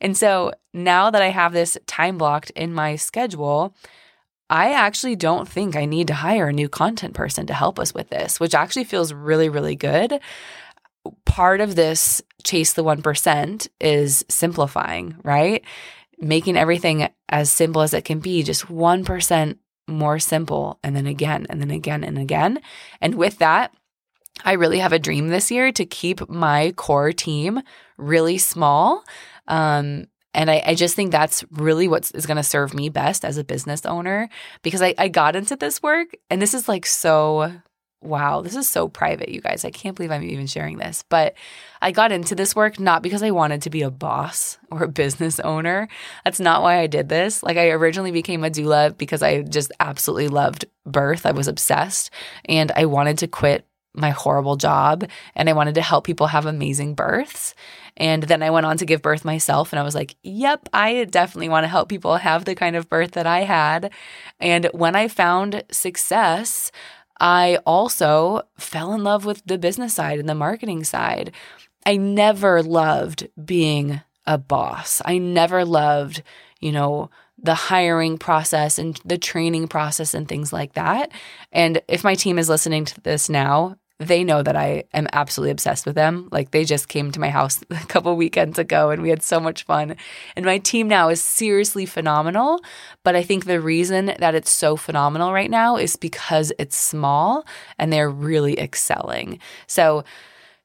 And 0.00 0.16
so 0.16 0.52
now 0.74 1.10
that 1.10 1.22
I 1.22 1.28
have 1.28 1.52
this 1.52 1.78
time 1.86 2.18
blocked 2.18 2.50
in 2.50 2.74
my 2.74 2.96
schedule, 2.96 3.74
I 4.52 4.72
actually 4.72 5.16
don't 5.16 5.48
think 5.48 5.76
I 5.76 5.86
need 5.86 6.08
to 6.08 6.14
hire 6.14 6.48
a 6.48 6.52
new 6.52 6.68
content 6.68 7.14
person 7.14 7.46
to 7.46 7.54
help 7.54 7.78
us 7.78 7.94
with 7.94 8.10
this, 8.10 8.38
which 8.38 8.54
actually 8.54 8.84
feels 8.84 9.10
really, 9.10 9.48
really 9.48 9.74
good. 9.74 10.20
Part 11.24 11.62
of 11.62 11.74
this 11.74 12.20
chase 12.44 12.74
the 12.74 12.84
1% 12.84 13.68
is 13.80 14.26
simplifying, 14.28 15.16
right? 15.22 15.64
Making 16.18 16.58
everything 16.58 17.08
as 17.30 17.50
simple 17.50 17.80
as 17.80 17.94
it 17.94 18.04
can 18.04 18.20
be, 18.20 18.42
just 18.42 18.66
1% 18.66 19.56
more 19.88 20.18
simple, 20.18 20.78
and 20.84 20.94
then 20.94 21.06
again, 21.06 21.46
and 21.48 21.58
then 21.58 21.70
again, 21.70 22.04
and 22.04 22.18
again. 22.18 22.60
And 23.00 23.14
with 23.14 23.38
that, 23.38 23.72
I 24.44 24.52
really 24.52 24.80
have 24.80 24.92
a 24.92 24.98
dream 24.98 25.28
this 25.28 25.50
year 25.50 25.72
to 25.72 25.86
keep 25.86 26.28
my 26.28 26.72
core 26.72 27.12
team 27.12 27.62
really 27.96 28.36
small. 28.36 29.02
Um, 29.48 30.08
And 30.34 30.50
I, 30.50 30.62
I 30.66 30.74
just 30.74 30.94
think 30.94 31.12
that's 31.12 31.44
really 31.50 31.88
what 31.88 32.10
is 32.14 32.26
going 32.26 32.38
to 32.38 32.42
serve 32.42 32.74
me 32.74 32.88
best 32.88 33.24
as 33.24 33.36
a 33.36 33.44
business 33.44 33.84
owner 33.84 34.28
because 34.62 34.82
I, 34.82 34.94
I 34.98 35.08
got 35.08 35.36
into 35.36 35.56
this 35.56 35.82
work 35.82 36.08
and 36.30 36.40
this 36.40 36.54
is 36.54 36.68
like 36.68 36.86
so 36.86 37.52
wow, 38.02 38.42
this 38.42 38.56
is 38.56 38.68
so 38.68 38.88
private, 38.88 39.28
you 39.28 39.40
guys. 39.40 39.64
I 39.64 39.70
can't 39.70 39.96
believe 39.96 40.10
I'm 40.10 40.22
even 40.22 40.46
sharing 40.46 40.78
this. 40.78 41.04
But 41.08 41.34
I 41.80 41.92
got 41.92 42.12
into 42.12 42.34
this 42.34 42.54
work 42.54 42.78
not 42.78 43.02
because 43.02 43.22
I 43.22 43.30
wanted 43.30 43.62
to 43.62 43.70
be 43.70 43.82
a 43.82 43.90
boss 43.90 44.58
or 44.70 44.82
a 44.82 44.88
business 44.88 45.40
owner. 45.40 45.88
That's 46.24 46.40
not 46.40 46.62
why 46.62 46.80
I 46.80 46.86
did 46.86 47.08
this. 47.08 47.42
Like, 47.42 47.56
I 47.56 47.68
originally 47.68 48.10
became 48.10 48.44
a 48.44 48.50
doula 48.50 48.96
because 48.96 49.22
I 49.22 49.42
just 49.42 49.72
absolutely 49.80 50.28
loved 50.28 50.64
birth. 50.84 51.24
I 51.26 51.32
was 51.32 51.48
obsessed 51.48 52.10
and 52.44 52.72
I 52.72 52.86
wanted 52.86 53.18
to 53.18 53.28
quit 53.28 53.66
my 53.94 54.10
horrible 54.10 54.56
job 54.56 55.08
and 55.34 55.48
I 55.48 55.52
wanted 55.52 55.74
to 55.74 55.82
help 55.82 56.04
people 56.04 56.28
have 56.28 56.46
amazing 56.46 56.94
births. 56.94 57.54
And 57.96 58.22
then 58.22 58.42
I 58.42 58.50
went 58.50 58.66
on 58.66 58.78
to 58.78 58.86
give 58.86 59.02
birth 59.02 59.24
myself 59.24 59.72
and 59.72 59.80
I 59.80 59.82
was 59.82 59.94
like, 59.94 60.16
yep, 60.22 60.68
I 60.72 61.04
definitely 61.04 61.50
want 61.50 61.64
to 61.64 61.68
help 61.68 61.88
people 61.88 62.16
have 62.16 62.44
the 62.44 62.54
kind 62.54 62.76
of 62.76 62.88
birth 62.88 63.12
that 63.12 63.26
I 63.26 63.40
had. 63.40 63.92
And 64.40 64.66
when 64.72 64.96
I 64.96 65.08
found 65.08 65.64
success, 65.70 66.72
I 67.20 67.58
also 67.66 68.42
fell 68.56 68.94
in 68.94 69.04
love 69.04 69.24
with 69.24 69.42
the 69.44 69.58
business 69.58 69.94
side 69.94 70.18
and 70.18 70.28
the 70.28 70.34
marketing 70.34 70.84
side. 70.84 71.32
I 71.84 71.96
never 71.96 72.62
loved 72.62 73.28
being 73.44 74.00
a 74.26 74.38
boss. 74.38 75.02
I 75.04 75.18
never 75.18 75.64
loved, 75.64 76.22
you 76.60 76.72
know, 76.72 77.10
the 77.38 77.54
hiring 77.54 78.18
process 78.18 78.78
and 78.78 79.00
the 79.04 79.18
training 79.18 79.68
process 79.68 80.14
and 80.14 80.28
things 80.28 80.52
like 80.52 80.74
that. 80.74 81.10
And 81.50 81.82
if 81.88 82.04
my 82.04 82.14
team 82.14 82.38
is 82.38 82.48
listening 82.48 82.84
to 82.86 83.00
this 83.00 83.28
now, 83.28 83.76
they 84.08 84.24
know 84.24 84.42
that 84.42 84.56
I 84.56 84.84
am 84.92 85.06
absolutely 85.12 85.50
obsessed 85.50 85.86
with 85.86 85.94
them. 85.94 86.28
Like 86.30 86.50
they 86.50 86.64
just 86.64 86.88
came 86.88 87.10
to 87.12 87.20
my 87.20 87.30
house 87.30 87.60
a 87.70 87.86
couple 87.86 88.14
weekends 88.16 88.58
ago 88.58 88.90
and 88.90 89.02
we 89.02 89.10
had 89.10 89.22
so 89.22 89.40
much 89.40 89.64
fun. 89.64 89.96
And 90.36 90.44
my 90.44 90.58
team 90.58 90.88
now 90.88 91.08
is 91.08 91.22
seriously 91.22 91.86
phenomenal. 91.86 92.60
But 93.04 93.16
I 93.16 93.22
think 93.22 93.44
the 93.44 93.60
reason 93.60 94.14
that 94.18 94.34
it's 94.34 94.50
so 94.50 94.76
phenomenal 94.76 95.32
right 95.32 95.50
now 95.50 95.76
is 95.76 95.96
because 95.96 96.52
it's 96.58 96.76
small 96.76 97.46
and 97.78 97.92
they're 97.92 98.10
really 98.10 98.58
excelling. 98.58 99.38
So, 99.66 100.04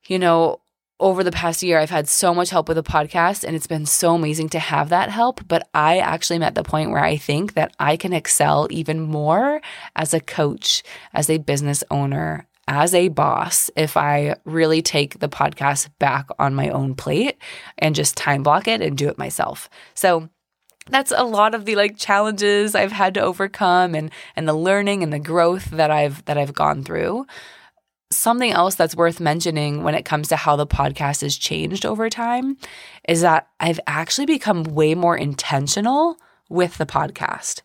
you 0.08 0.20
know, 0.20 0.62
over 1.00 1.24
the 1.24 1.32
past 1.32 1.62
year, 1.62 1.78
I've 1.78 1.92
had 1.92 2.08
so 2.08 2.34
much 2.34 2.50
help 2.50 2.68
with 2.68 2.78
the 2.78 2.84
podcast, 2.84 3.44
and 3.44 3.56
it's 3.56 3.68
been 3.68 3.86
so 3.86 4.16
amazing 4.16 4.50
to 4.50 4.60
have 4.60 4.90
that 4.90 5.10
help. 5.10 5.48
But 5.48 5.68
I 5.74 6.00
actually 6.00 6.38
am 6.38 6.44
at 6.44 6.56
the 6.56 6.64
point 6.64 6.90
where 6.90 7.04
I 7.04 7.18
think 7.18 7.54
that 7.54 7.76
I 7.80 7.98
can 7.98 8.14
excel 8.14 8.68
even 8.72 9.00
more 9.00 9.62
as 9.96 10.14
a 10.14 10.20
coach, 10.20 10.82
as 11.14 11.30
a 11.30 11.38
business 11.38 11.84
owner, 11.92 12.47
as 12.68 12.94
a 12.94 13.08
boss 13.08 13.70
if 13.76 13.96
I 13.96 14.36
really 14.44 14.82
take 14.82 15.20
the 15.20 15.30
podcast 15.30 15.90
back 16.00 16.28
on 16.38 16.54
my 16.54 16.70
own 16.70 16.96
plate 16.96 17.38
and 17.78 17.96
just 17.96 18.18
time 18.18 18.44
block 18.44 18.68
it 18.68 18.82
and 18.82 18.98
do 18.98 19.08
it 19.08 19.18
myself. 19.18 19.70
So 19.94 20.30
that's 20.90 21.12
a 21.16 21.24
lot 21.24 21.56
of 21.56 21.66
the 21.66 21.76
like 21.76 21.98
challenges 21.98 22.76
I've 22.76 22.92
had 22.92 23.14
to 23.16 23.22
overcome 23.22 23.96
and 23.96 24.12
and 24.36 24.48
the 24.48 24.54
learning 24.54 25.04
and 25.04 25.12
the 25.12 25.20
growth 25.20 25.66
that 25.72 25.92
I've 25.92 26.24
that 26.26 26.38
I've 26.38 26.54
gone 26.54 26.84
through. 26.84 27.26
Something 28.10 28.52
else 28.52 28.76
that's 28.76 28.96
worth 28.96 29.20
mentioning 29.20 29.84
when 29.84 29.94
it 29.94 30.06
comes 30.06 30.30
to 30.30 30.38
how 30.38 30.56
the 30.56 30.68
podcast 30.68 31.22
has 31.22 31.38
changed 31.38 31.86
over 31.86 32.10
time 32.10 32.58
is 33.08 33.22
that 33.22 33.48
I've 33.60 33.82
actually 33.86 34.28
become 34.28 34.64
way 34.64 34.96
more 34.96 35.18
intentional 35.18 36.18
with 36.50 36.78
the 36.78 36.86
podcast. 36.86 37.62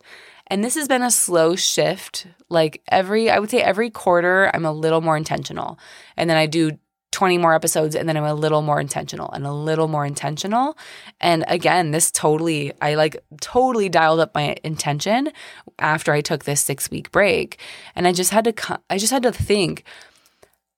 And 0.53 0.63
this 0.63 0.75
has 0.75 0.87
been 0.87 1.01
a 1.01 1.09
slow 1.09 1.55
shift. 1.55 2.27
Like 2.47 2.83
every, 2.87 3.27
I 3.27 3.39
would 3.39 3.49
say 3.49 3.57
every 3.57 3.89
quarter, 3.89 4.51
I'm 4.53 4.65
a 4.65 4.71
little 4.71 5.01
more 5.01 5.17
intentional. 5.17 5.79
And 6.15 6.29
then 6.29 6.37
I 6.37 6.45
do 6.45 6.77
20 7.11 7.39
more 7.39 7.55
episodes 7.55 7.95
and 7.95 8.07
then 8.07 8.15
I'm 8.17 8.23
a 8.23 8.35
little 8.35 8.61
more 8.61 8.79
intentional 8.79 9.31
and 9.31 9.47
a 9.47 9.51
little 9.51 9.87
more 9.87 10.05
intentional. 10.05 10.77
And 11.19 11.43
again, 11.47 11.89
this 11.89 12.11
totally, 12.11 12.71
I 12.83 12.93
like 12.93 13.17
totally 13.41 13.89
dialed 13.89 14.19
up 14.19 14.35
my 14.35 14.55
intention 14.63 15.31
after 15.79 16.13
I 16.13 16.21
took 16.21 16.43
this 16.43 16.61
six 16.61 16.91
week 16.91 17.09
break. 17.11 17.57
And 17.95 18.07
I 18.07 18.11
just 18.11 18.29
had 18.29 18.45
to, 18.45 18.79
I 18.91 18.99
just 18.99 19.11
had 19.11 19.23
to 19.23 19.31
think, 19.31 19.83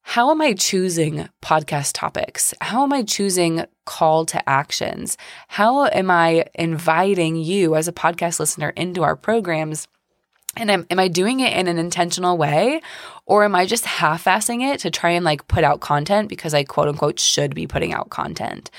how 0.08 0.30
am 0.30 0.40
I 0.40 0.54
choosing 0.54 1.28
podcast 1.42 1.94
topics? 1.96 2.54
How 2.62 2.84
am 2.84 2.94
I 2.94 3.02
choosing 3.02 3.66
call 3.86 4.24
to 4.28 4.48
actions? 4.48 5.18
How 5.48 5.88
am 5.88 6.12
I 6.12 6.46
inviting 6.54 7.36
you 7.36 7.76
as 7.76 7.88
a 7.88 7.92
podcast 7.92 8.40
listener 8.40 8.70
into 8.70 9.02
our 9.02 9.16
programs? 9.16 9.88
And 10.56 10.70
am, 10.70 10.86
am 10.92 11.00
I 11.00 11.08
doing 11.08 11.40
it 11.40 11.58
in 11.58 11.68
an 11.68 11.80
intentional 11.80 12.38
way? 12.38 12.82
Or 13.26 13.44
am 13.44 13.56
I 13.56 13.66
just 13.66 13.86
half 13.88 14.26
assing 14.26 14.62
it 14.62 14.80
to 14.82 14.92
try 14.92 15.10
and 15.10 15.26
like 15.26 15.48
put 15.48 15.64
out 15.64 15.82
content 15.82 16.30
because 16.30 16.54
I 16.54 16.64
quote 16.64 16.88
unquote 16.88 17.20
should 17.20 17.56
be 17.56 17.66
putting 17.66 17.92
out 17.92 18.12
content? 18.12 18.70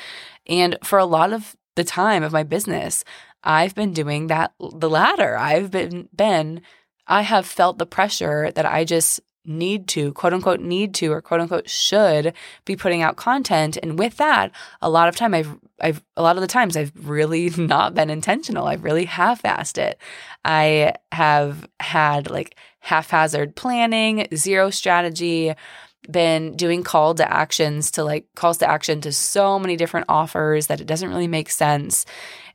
And 0.46 0.78
for 0.84 0.96
a 0.96 1.04
lot 1.04 1.32
of 1.32 1.56
the 1.74 1.84
time 1.84 2.22
of 2.22 2.32
my 2.32 2.44
business, 2.44 3.02
I've 3.42 3.74
been 3.74 3.92
doing 3.92 4.28
that 4.28 4.54
the 4.60 4.88
latter. 4.88 5.36
I've 5.36 5.72
been 5.72 6.08
been 6.14 6.62
I 7.08 7.22
have 7.22 7.46
felt 7.46 7.78
the 7.78 7.86
pressure 7.86 8.50
that 8.52 8.66
I 8.66 8.84
just 8.84 9.20
need 9.46 9.88
to, 9.88 10.12
quote 10.12 10.32
unquote, 10.32 10.60
need 10.60 10.94
to, 10.94 11.12
or 11.12 11.20
quote 11.20 11.40
unquote, 11.40 11.68
should 11.68 12.32
be 12.64 12.76
putting 12.76 13.02
out 13.02 13.16
content. 13.16 13.78
And 13.82 13.98
with 13.98 14.16
that, 14.16 14.50
a 14.82 14.90
lot 14.90 15.08
of 15.08 15.16
time 15.16 15.34
I've, 15.34 15.56
I've, 15.80 16.02
a 16.16 16.22
lot 16.22 16.36
of 16.36 16.42
the 16.42 16.48
times 16.48 16.76
I've 16.76 16.92
really 17.08 17.50
not 17.56 17.94
been 17.94 18.10
intentional. 18.10 18.66
I've 18.66 18.84
really 18.84 19.04
half 19.04 19.42
assed 19.42 19.78
it. 19.78 20.00
I 20.44 20.94
have 21.12 21.68
had 21.80 22.30
like 22.30 22.56
haphazard 22.80 23.56
planning, 23.56 24.28
zero 24.34 24.70
strategy, 24.70 25.54
been 26.10 26.54
doing 26.54 26.82
call 26.82 27.14
to 27.14 27.32
actions 27.32 27.90
to 27.92 28.04
like 28.04 28.26
calls 28.36 28.58
to 28.58 28.70
action 28.70 29.00
to 29.00 29.12
so 29.12 29.58
many 29.58 29.76
different 29.76 30.06
offers 30.08 30.68
that 30.68 30.80
it 30.80 30.86
doesn't 30.86 31.08
really 31.08 31.26
make 31.26 31.50
sense. 31.50 32.06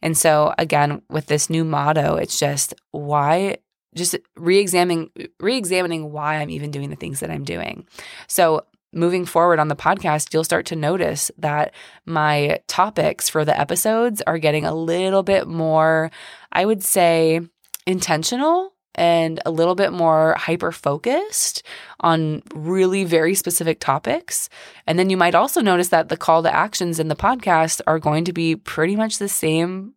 And 0.02 0.18
so 0.18 0.54
again, 0.58 1.02
with 1.10 1.28
this 1.28 1.50
new 1.50 1.64
motto, 1.64 2.16
it's 2.16 2.40
just 2.40 2.74
why 2.92 3.58
just 3.96 4.16
re-examining 4.36 5.10
re-examining 5.40 6.12
why 6.12 6.36
I'm 6.36 6.50
even 6.50 6.72
doing 6.72 6.90
the 6.90 6.96
things 6.96 7.20
that 7.20 7.32
I'm 7.32 7.44
doing. 7.44 7.86
So 8.28 8.66
moving 8.94 9.26
forward 9.26 9.60
on 9.60 9.68
the 9.68 9.76
podcast, 9.76 10.34
you'll 10.34 10.44
start 10.44 10.66
to 10.68 10.76
notice 10.76 11.32
that 11.38 11.74
my 12.06 12.60
topics 12.68 13.30
for 13.30 13.46
the 13.46 13.58
episodes 13.58 14.22
are 14.28 14.38
getting 14.38 14.66
a 14.66 14.76
little 14.76 15.24
bit 15.24 15.48
more, 15.48 16.12
I 16.52 16.66
would 16.66 16.84
say, 16.84 17.42
intentional 17.86 18.74
and 18.96 19.40
a 19.46 19.52
little 19.52 19.76
bit 19.76 19.94
more 19.94 20.36
hyper 20.38 20.72
focused 20.72 21.64
on 22.02 22.44
really 22.54 23.06
very 23.06 23.34
specific 23.34 23.80
topics. 23.80 24.50
And 24.86 25.00
then 25.00 25.10
you 25.10 25.16
might 25.16 25.36
also 25.36 25.62
notice 25.62 25.88
that 25.90 26.10
the 26.10 26.18
call 26.18 26.44
to 26.44 26.54
actions 26.54 27.00
in 27.00 27.08
the 27.08 27.16
podcast 27.16 27.80
are 27.88 28.00
going 28.00 28.26
to 28.26 28.34
be 28.34 28.58
pretty 28.58 28.98
much 28.98 29.18
the 29.18 29.30
same 29.30 29.94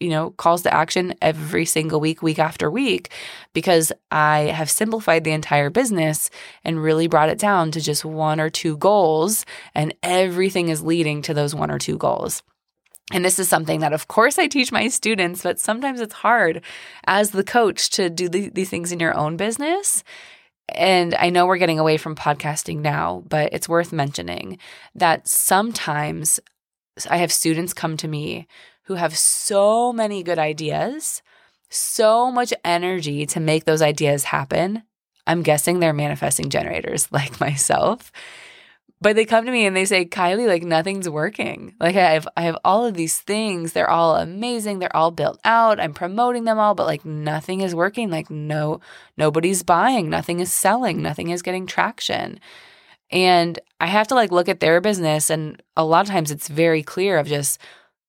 you 0.00 0.10
know, 0.10 0.30
calls 0.30 0.62
to 0.62 0.72
action 0.72 1.14
every 1.20 1.64
single 1.64 2.00
week, 2.00 2.22
week 2.22 2.38
after 2.38 2.70
week, 2.70 3.10
because 3.52 3.92
I 4.10 4.40
have 4.54 4.70
simplified 4.70 5.24
the 5.24 5.32
entire 5.32 5.70
business 5.70 6.30
and 6.64 6.82
really 6.82 7.08
brought 7.08 7.30
it 7.30 7.38
down 7.38 7.70
to 7.72 7.80
just 7.80 8.04
one 8.04 8.40
or 8.40 8.50
two 8.50 8.76
goals, 8.76 9.44
and 9.74 9.94
everything 10.02 10.68
is 10.68 10.82
leading 10.82 11.22
to 11.22 11.34
those 11.34 11.54
one 11.54 11.70
or 11.70 11.78
two 11.78 11.98
goals. 11.98 12.42
And 13.10 13.24
this 13.24 13.38
is 13.38 13.48
something 13.48 13.80
that, 13.80 13.94
of 13.94 14.06
course, 14.06 14.38
I 14.38 14.48
teach 14.48 14.70
my 14.70 14.88
students, 14.88 15.42
but 15.42 15.58
sometimes 15.58 16.00
it's 16.00 16.14
hard 16.14 16.62
as 17.06 17.30
the 17.30 17.44
coach 17.44 17.90
to 17.90 18.10
do 18.10 18.28
the, 18.28 18.50
these 18.50 18.68
things 18.68 18.92
in 18.92 19.00
your 19.00 19.16
own 19.16 19.36
business. 19.36 20.04
And 20.68 21.14
I 21.14 21.30
know 21.30 21.46
we're 21.46 21.56
getting 21.56 21.78
away 21.78 21.96
from 21.96 22.14
podcasting 22.14 22.80
now, 22.80 23.24
but 23.26 23.52
it's 23.54 23.68
worth 23.68 23.92
mentioning 23.92 24.58
that 24.94 25.26
sometimes 25.26 26.38
I 27.08 27.16
have 27.18 27.32
students 27.32 27.72
come 27.72 27.96
to 27.98 28.08
me 28.08 28.46
who 28.88 28.94
have 28.94 29.16
so 29.16 29.92
many 29.92 30.22
good 30.22 30.38
ideas, 30.38 31.22
so 31.68 32.32
much 32.32 32.54
energy 32.64 33.26
to 33.26 33.38
make 33.38 33.66
those 33.66 33.82
ideas 33.82 34.24
happen. 34.24 34.82
I'm 35.26 35.42
guessing 35.42 35.78
they're 35.78 35.92
manifesting 35.92 36.48
generators 36.48 37.06
like 37.12 37.38
myself. 37.38 38.10
But 39.02 39.14
they 39.14 39.26
come 39.26 39.44
to 39.44 39.52
me 39.52 39.66
and 39.66 39.76
they 39.76 39.84
say, 39.84 40.06
Kylie, 40.06 40.48
like 40.48 40.62
nothing's 40.62 41.06
working. 41.06 41.74
Like 41.78 41.96
I 41.96 42.14
have 42.14 42.26
I 42.34 42.42
have 42.42 42.56
all 42.64 42.86
of 42.86 42.94
these 42.94 43.18
things. 43.18 43.74
They're 43.74 43.90
all 43.90 44.16
amazing. 44.16 44.78
They're 44.78 44.96
all 44.96 45.10
built 45.10 45.38
out. 45.44 45.78
I'm 45.78 45.92
promoting 45.92 46.44
them 46.44 46.58
all, 46.58 46.74
but 46.74 46.86
like 46.86 47.04
nothing 47.04 47.60
is 47.60 47.74
working. 47.74 48.10
Like 48.10 48.30
no 48.30 48.80
nobody's 49.18 49.62
buying, 49.62 50.08
nothing 50.08 50.40
is 50.40 50.50
selling, 50.50 51.02
nothing 51.02 51.28
is 51.28 51.42
getting 51.42 51.66
traction. 51.66 52.40
And 53.10 53.58
I 53.80 53.86
have 53.86 54.08
to 54.08 54.14
like 54.14 54.32
look 54.32 54.48
at 54.48 54.60
their 54.60 54.80
business 54.80 55.28
and 55.28 55.62
a 55.76 55.84
lot 55.84 56.06
of 56.06 56.10
times 56.10 56.30
it's 56.30 56.48
very 56.48 56.82
clear 56.82 57.18
of 57.18 57.26
just 57.26 57.60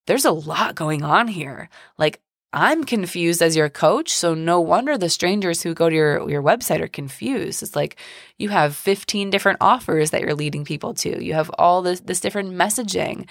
there's 0.06 0.24
a 0.24 0.32
lot 0.32 0.74
going 0.74 1.02
on 1.02 1.28
here. 1.28 1.68
Like, 1.98 2.20
I'm 2.52 2.82
confused 2.82 3.42
as 3.42 3.54
your 3.54 3.68
coach, 3.68 4.10
so 4.10 4.34
no 4.34 4.60
wonder 4.60 4.98
the 4.98 5.08
strangers 5.08 5.62
who 5.62 5.72
go 5.72 5.88
to 5.88 5.94
your, 5.94 6.28
your 6.28 6.42
website 6.42 6.80
are 6.80 6.88
confused. 6.88 7.62
It's 7.62 7.76
like 7.76 7.96
you 8.38 8.48
have 8.48 8.74
15 8.74 9.30
different 9.30 9.58
offers 9.60 10.10
that 10.10 10.22
you're 10.22 10.34
leading 10.34 10.64
people 10.64 10.92
to. 10.94 11.22
You 11.24 11.34
have 11.34 11.50
all 11.58 11.82
this 11.82 12.00
this 12.00 12.20
different 12.20 12.52
messaging. 12.52 13.28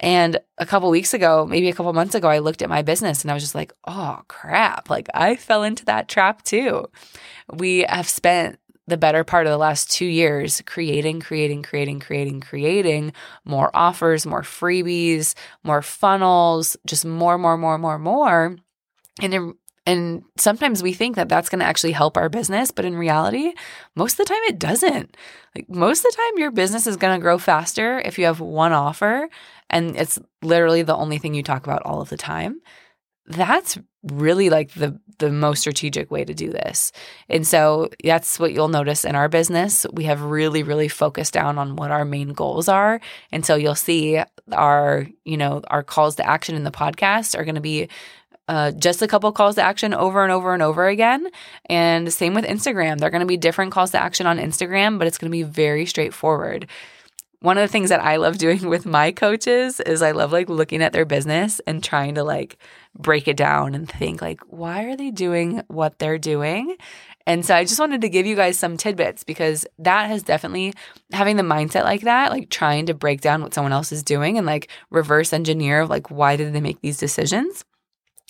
And 0.00 0.38
a 0.58 0.66
couple 0.66 0.90
weeks 0.90 1.14
ago, 1.14 1.46
maybe 1.48 1.68
a 1.68 1.72
couple 1.72 1.92
months 1.92 2.14
ago, 2.14 2.28
I 2.28 2.40
looked 2.40 2.60
at 2.60 2.68
my 2.68 2.82
business 2.82 3.22
and 3.22 3.30
I 3.30 3.34
was 3.34 3.42
just 3.42 3.54
like, 3.54 3.72
"Oh 3.86 4.20
crap, 4.28 4.90
like 4.90 5.08
I 5.14 5.36
fell 5.36 5.62
into 5.62 5.84
that 5.86 6.08
trap 6.08 6.42
too." 6.42 6.86
We 7.54 7.86
have 7.88 8.08
spent 8.08 8.58
the 8.86 8.96
better 8.96 9.24
part 9.24 9.46
of 9.46 9.50
the 9.50 9.58
last 9.58 9.90
two 9.90 10.06
years 10.06 10.62
creating, 10.66 11.20
creating, 11.20 11.62
creating, 11.62 12.00
creating, 12.00 12.40
creating 12.40 13.12
more 13.44 13.70
offers, 13.74 14.26
more 14.26 14.42
freebies, 14.42 15.34
more 15.62 15.82
funnels, 15.82 16.76
just 16.86 17.04
more, 17.04 17.38
more, 17.38 17.56
more, 17.56 17.78
more, 17.78 17.98
more. 17.98 18.56
And 19.20 19.34
in, 19.34 19.54
and 19.84 20.22
sometimes 20.36 20.82
we 20.82 20.92
think 20.92 21.16
that 21.16 21.28
that's 21.28 21.48
going 21.48 21.58
to 21.58 21.66
actually 21.66 21.92
help 21.92 22.16
our 22.16 22.28
business, 22.28 22.70
but 22.70 22.84
in 22.84 22.96
reality, 22.96 23.52
most 23.96 24.12
of 24.12 24.18
the 24.18 24.32
time 24.32 24.42
it 24.46 24.58
doesn't. 24.58 25.16
Like 25.54 25.68
most 25.68 26.04
of 26.04 26.12
the 26.12 26.16
time, 26.16 26.38
your 26.38 26.52
business 26.52 26.86
is 26.86 26.96
going 26.96 27.18
to 27.18 27.22
grow 27.22 27.38
faster 27.38 28.00
if 28.00 28.18
you 28.18 28.26
have 28.26 28.40
one 28.40 28.72
offer 28.72 29.28
and 29.70 29.96
it's 29.96 30.18
literally 30.42 30.82
the 30.82 30.94
only 30.94 31.18
thing 31.18 31.34
you 31.34 31.42
talk 31.42 31.64
about 31.64 31.82
all 31.82 32.00
of 32.00 32.10
the 32.10 32.16
time. 32.16 32.60
That's 33.26 33.78
really 34.02 34.50
like 34.50 34.72
the 34.72 34.98
the 35.18 35.30
most 35.30 35.60
strategic 35.60 36.10
way 36.10 36.24
to 36.24 36.34
do 36.34 36.50
this. 36.50 36.90
And 37.28 37.46
so 37.46 37.90
that's 38.02 38.40
what 38.40 38.52
you'll 38.52 38.68
notice 38.68 39.04
in 39.04 39.14
our 39.14 39.28
business. 39.28 39.86
We 39.92 40.04
have 40.04 40.22
really 40.22 40.62
really 40.62 40.88
focused 40.88 41.32
down 41.32 41.58
on 41.58 41.76
what 41.76 41.90
our 41.90 42.04
main 42.04 42.32
goals 42.32 42.68
are. 42.68 43.00
And 43.30 43.46
so 43.46 43.54
you'll 43.54 43.74
see 43.76 44.20
our, 44.50 45.06
you 45.24 45.36
know, 45.36 45.62
our 45.68 45.82
calls 45.82 46.16
to 46.16 46.28
action 46.28 46.56
in 46.56 46.64
the 46.64 46.72
podcast 46.72 47.38
are 47.38 47.44
going 47.44 47.54
to 47.54 47.60
be 47.60 47.88
uh, 48.48 48.72
just 48.72 49.02
a 49.02 49.06
couple 49.08 49.30
calls 49.32 49.54
to 49.54 49.62
action 49.62 49.94
over 49.94 50.22
and 50.22 50.32
over 50.32 50.52
and 50.52 50.62
over 50.62 50.88
again. 50.88 51.28
And 51.66 52.12
same 52.12 52.34
with 52.34 52.44
Instagram. 52.44 52.98
They're 52.98 53.10
going 53.10 53.20
to 53.20 53.26
be 53.26 53.36
different 53.36 53.72
calls 53.72 53.92
to 53.92 54.02
action 54.02 54.26
on 54.26 54.38
Instagram, 54.38 54.98
but 54.98 55.06
it's 55.06 55.18
going 55.18 55.30
to 55.30 55.36
be 55.36 55.44
very 55.44 55.86
straightforward. 55.86 56.68
One 57.42 57.58
of 57.58 57.62
the 57.62 57.72
things 57.72 57.90
that 57.90 58.00
I 58.00 58.16
love 58.16 58.38
doing 58.38 58.68
with 58.68 58.86
my 58.86 59.12
coaches 59.12 59.80
is 59.80 60.00
I 60.00 60.12
love 60.12 60.32
like 60.32 60.48
looking 60.48 60.82
at 60.82 60.92
their 60.92 61.04
business 61.04 61.60
and 61.66 61.82
trying 61.82 62.14
to 62.14 62.24
like 62.24 62.56
break 62.96 63.26
it 63.26 63.36
down 63.36 63.74
and 63.74 63.88
think 63.88 64.22
like 64.22 64.40
why 64.46 64.84
are 64.84 64.96
they 64.96 65.10
doing 65.10 65.62
what 65.68 65.98
they're 65.98 66.18
doing? 66.18 66.76
And 67.26 67.44
so 67.44 67.54
I 67.54 67.64
just 67.64 67.78
wanted 67.78 68.00
to 68.00 68.08
give 68.08 68.26
you 68.26 68.34
guys 68.34 68.58
some 68.58 68.76
tidbits 68.76 69.24
because 69.24 69.66
that 69.78 70.08
has 70.08 70.22
definitely 70.22 70.72
having 71.12 71.36
the 71.36 71.42
mindset 71.42 71.84
like 71.84 72.02
that, 72.02 72.30
like 72.30 72.48
trying 72.48 72.86
to 72.86 72.94
break 72.94 73.20
down 73.20 73.42
what 73.42 73.54
someone 73.54 73.72
else 73.72 73.92
is 73.92 74.02
doing 74.02 74.38
and 74.38 74.46
like 74.46 74.68
reverse 74.90 75.32
engineer 75.32 75.86
like 75.86 76.10
why 76.10 76.36
did 76.36 76.52
they 76.52 76.60
make 76.60 76.80
these 76.80 76.96
decisions? 76.96 77.64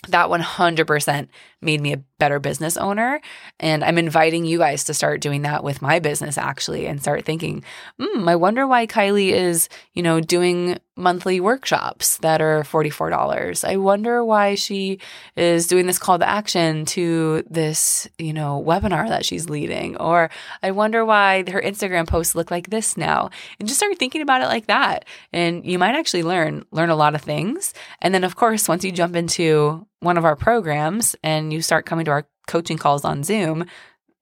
that 0.09 0.29
100% 0.29 1.29
made 1.63 1.81
me 1.81 1.93
a 1.93 2.03
better 2.19 2.39
business 2.39 2.77
owner. 2.77 3.21
And 3.59 3.83
I'm 3.83 3.99
inviting 3.99 4.45
you 4.45 4.59
guys 4.59 4.85
to 4.85 4.95
start 4.95 5.21
doing 5.21 5.43
that 5.43 5.65
with 5.65 5.83
my 5.83 5.99
business 5.99 6.39
actually 6.39 6.87
and 6.87 7.01
start 7.01 7.25
thinking, 7.25 7.65
hmm, 8.01 8.29
I 8.29 8.37
wonder 8.37 8.67
why 8.67 8.87
Kylie 8.87 9.33
is, 9.33 9.69
you 9.95 10.03
know, 10.03 10.21
doing 10.21 10.79
monthly 10.97 11.41
workshops 11.41 12.19
that 12.19 12.41
are 12.41 12.63
$44. 12.63 13.69
I 13.69 13.77
wonder 13.77 14.25
why 14.25 14.55
she 14.55 14.99
is 15.37 15.67
doing 15.67 15.87
this 15.87 15.99
call 15.99 16.19
to 16.19 16.29
action 16.29 16.85
to 16.85 17.43
this, 17.51 18.07
you 18.19 18.33
know, 18.33 18.63
webinar 18.65 19.09
that 19.09 19.25
she's 19.25 19.49
leading. 19.49 19.97
Or 19.97 20.31
I 20.63 20.71
wonder 20.71 21.05
why 21.05 21.45
her 21.51 21.61
Instagram 21.61 22.07
posts 22.07 22.35
look 22.35 22.51
like 22.51 22.71
this 22.71 22.97
now. 22.97 23.31
And 23.59 23.67
just 23.67 23.81
start 23.81 23.99
thinking 23.99 24.23
about 24.23 24.43
it 24.43 24.47
like 24.47 24.67
that. 24.67 25.07
And 25.33 25.65
you 25.65 25.79
might 25.79 25.95
actually 25.95 26.23
learn, 26.23 26.65
learn 26.71 26.91
a 26.91 26.97
lot 26.97 27.15
of 27.15 27.23
things. 27.23 27.75
And 28.01 28.15
then 28.15 28.23
of 28.23 28.37
course, 28.37 28.69
once 28.69 28.85
you 28.85 28.93
jump 28.93 29.17
into 29.17 29.87
one 30.03 30.19
of 30.19 30.25
our 30.25 30.37
programs 30.37 31.17
and 31.23 31.53
you 31.53 31.63
start 31.63 31.87
coming 31.87 32.05
to 32.07 32.11
our 32.11 32.27
coaching 32.47 32.77
calls 32.77 33.05
on 33.05 33.23
Zoom, 33.23 33.67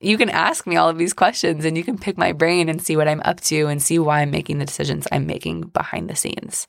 you 0.00 0.16
can 0.16 0.30
ask 0.30 0.66
me 0.66 0.76
all 0.76 0.88
of 0.88 0.98
these 0.98 1.12
questions 1.12 1.64
and 1.64 1.76
you 1.76 1.84
can 1.84 1.98
pick 1.98 2.16
my 2.16 2.32
brain 2.32 2.68
and 2.68 2.80
see 2.80 2.96
what 2.96 3.08
I'm 3.08 3.22
up 3.24 3.40
to 3.42 3.66
and 3.66 3.82
see 3.82 3.98
why 3.98 4.20
I'm 4.20 4.30
making 4.30 4.58
the 4.58 4.66
decisions 4.66 5.06
I'm 5.10 5.26
making 5.26 5.62
behind 5.62 6.08
the 6.08 6.16
scenes. 6.16 6.66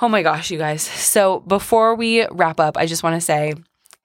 Oh 0.00 0.08
my 0.08 0.22
gosh, 0.22 0.50
you 0.50 0.58
guys. 0.58 0.82
So 0.82 1.40
before 1.40 1.94
we 1.94 2.26
wrap 2.28 2.60
up, 2.60 2.76
I 2.76 2.86
just 2.86 3.02
want 3.02 3.14
to 3.16 3.20
say 3.20 3.54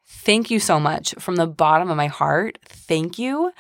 thank 0.06 0.50
you 0.50 0.60
so 0.60 0.80
much 0.80 1.14
from 1.20 1.36
the 1.36 1.48
bottom 1.48 1.90
of 1.90 1.98
my 1.98 2.08
heart. 2.08 2.58
Thank 2.66 3.20
you 3.20 3.52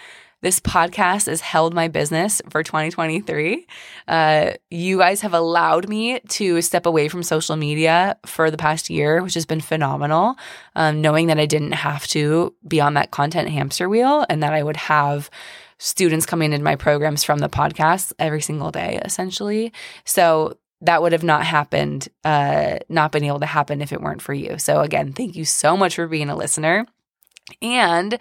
this 0.44 0.60
podcast 0.60 1.28
has 1.28 1.40
held 1.40 1.74
my 1.74 1.88
business 1.88 2.42
for 2.50 2.64
2023. 2.64 3.66
Uh, 4.10 4.52
you 4.70 4.98
guys 4.98 5.22
have 5.22 5.34
allowed 5.34 5.88
me 5.88 6.20
to 6.28 6.62
step 6.62 6.86
away 6.86 7.08
from 7.08 7.24
social 7.24 7.56
media 7.56 8.18
for 8.26 8.52
the 8.52 8.58
past 8.58 8.90
year, 8.90 9.24
which 9.24 9.36
has 9.36 9.46
been 9.46 9.62
phenomenal. 9.62 10.36
Um, 10.76 11.02
knowing 11.02 11.28
that 11.28 11.40
I 11.40 11.46
didn't 11.46 11.72
have 11.72 12.06
to 12.08 12.54
be 12.68 12.82
on 12.82 12.94
that 12.96 13.12
content 13.12 13.50
hamster 13.50 13.88
wheel 13.88 14.26
and 14.30 14.44
that 14.44 14.54
I 14.54 14.64
would 14.64 14.76
have 14.76 15.30
students 15.78 16.26
coming 16.26 16.52
into 16.52 16.64
my 16.64 16.76
programs 16.76 17.24
from 17.24 17.40
the 17.40 17.50
podcast 17.50 18.12
every 18.20 18.42
single 18.42 18.70
day, 18.70 19.00
essentially. 19.06 19.72
So 20.04 20.58
that 20.82 21.02
would 21.02 21.14
have 21.14 21.24
not 21.24 21.46
happened, 21.46 22.10
uh, 22.26 22.80
not 22.90 23.14
been 23.14 23.24
able 23.24 23.40
to 23.40 23.46
happen 23.46 23.82
if 23.82 23.94
it 23.94 24.02
weren't 24.02 24.22
for 24.22 24.34
you. 24.34 24.58
So, 24.60 24.82
again, 24.82 25.14
thank 25.14 25.38
you 25.38 25.46
so 25.46 25.78
much 25.78 25.96
for 25.96 26.08
being 26.08 26.30
a 26.30 26.36
listener. 26.36 26.86
And 27.62 28.20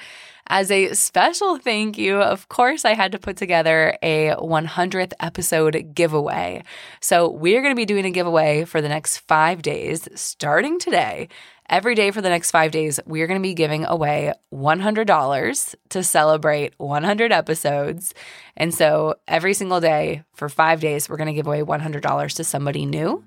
as 0.53 0.71
a 0.71 0.93
special 0.93 1.57
thank 1.57 1.97
you, 1.97 2.21
of 2.21 2.51
course, 2.51 2.85
I 2.85 2.93
had 2.93 3.13
to 3.13 3.19
put 3.19 3.39
together 3.39 3.97
a 4.03 4.35
100th 4.39 5.15
episode 5.19 5.95
giveaway. 5.95 6.63
So, 7.01 7.31
we're 7.31 7.63
going 7.63 7.73
to 7.73 7.81
be 7.81 7.87
doing 7.87 8.05
a 8.05 8.11
giveaway 8.11 8.67
for 8.67 8.83
the 8.83 8.89
next 8.91 9.21
five 9.21 9.63
days, 9.63 10.07
starting 10.15 10.79
today. 10.79 11.31
Every 11.71 11.95
day 11.95 12.11
for 12.11 12.21
the 12.21 12.29
next 12.29 12.51
five 12.51 12.71
days, 12.71 13.01
we're 13.07 13.29
going 13.29 13.41
to 13.41 13.43
be 13.43 13.55
giving 13.55 13.87
away 13.87 14.35
$100 14.53 15.75
to 15.89 16.03
celebrate 16.03 16.75
100 16.77 17.33
episodes. 17.33 18.13
And 18.55 18.75
so, 18.75 19.15
every 19.27 19.55
single 19.55 19.81
day 19.81 20.23
for 20.35 20.51
five 20.51 20.81
days, 20.81 21.09
we're 21.09 21.17
going 21.17 21.29
to 21.29 21.33
give 21.33 21.47
away 21.47 21.63
$100 21.63 22.37
to 22.37 22.45
somebody 22.45 22.85
new. 22.85 23.25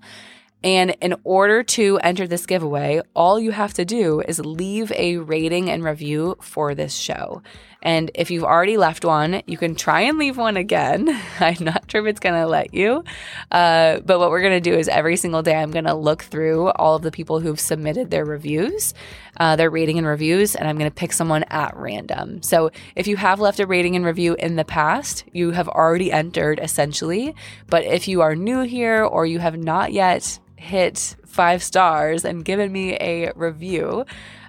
And 0.63 0.95
in 1.01 1.15
order 1.23 1.63
to 1.63 1.99
enter 1.99 2.25
this 2.27 2.45
giveaway, 2.45 3.01
all 3.15 3.39
you 3.39 3.51
have 3.51 3.73
to 3.75 3.85
do 3.85 4.21
is 4.21 4.39
leave 4.39 4.91
a 4.93 5.17
rating 5.17 5.69
and 5.69 5.83
review 5.83 6.37
for 6.41 6.73
this 6.73 6.95
show. 6.95 7.43
And 7.85 8.09
if 8.15 8.31
you've 8.31 8.43
already 8.43 8.77
left 8.77 9.05
one, 9.05 9.43
you 9.45 9.57
can 9.57 9.75
try 9.75 10.01
and 10.01 10.17
leave 10.17 10.37
one 10.37 10.57
again. 10.57 11.07
I'm 11.39 11.63
not 11.63 11.89
sure 11.89 12.01
if 12.01 12.09
it's 12.09 12.19
going 12.19 12.33
to 12.33 12.47
let 12.47 12.73
you. 12.73 13.03
Uh, 13.51 13.99
but 13.99 14.17
what 14.17 14.31
we're 14.31 14.41
going 14.41 14.61
to 14.61 14.69
do 14.71 14.75
is 14.75 14.89
every 14.89 15.15
single 15.15 15.43
day, 15.43 15.55
I'm 15.55 15.69
going 15.69 15.85
to 15.85 15.93
look 15.93 16.23
through 16.23 16.69
all 16.71 16.95
of 16.95 17.03
the 17.03 17.11
people 17.11 17.39
who've 17.39 17.59
submitted 17.59 18.09
their 18.09 18.25
reviews, 18.25 18.95
uh, 19.39 19.55
their 19.55 19.69
rating 19.69 19.99
and 19.99 20.07
reviews, 20.07 20.55
and 20.55 20.67
I'm 20.67 20.79
going 20.79 20.89
to 20.89 20.95
pick 20.95 21.13
someone 21.13 21.43
at 21.51 21.77
random. 21.77 22.41
So 22.41 22.71
if 22.95 23.05
you 23.05 23.17
have 23.17 23.39
left 23.39 23.59
a 23.59 23.67
rating 23.67 23.95
and 23.95 24.03
review 24.03 24.35
in 24.39 24.55
the 24.55 24.65
past, 24.65 25.23
you 25.31 25.51
have 25.51 25.69
already 25.69 26.11
entered 26.11 26.59
essentially. 26.59 27.35
But 27.67 27.83
if 27.83 28.07
you 28.07 28.21
are 28.21 28.35
new 28.35 28.61
here 28.61 29.03
or 29.03 29.27
you 29.27 29.37
have 29.37 29.59
not 29.59 29.93
yet 29.93 30.39
hit 30.57 31.15
five 31.27 31.61
stars 31.61 32.25
and 32.25 32.43
given 32.43 32.71
me 32.71 32.97
a 32.99 33.31
review, 33.35 34.05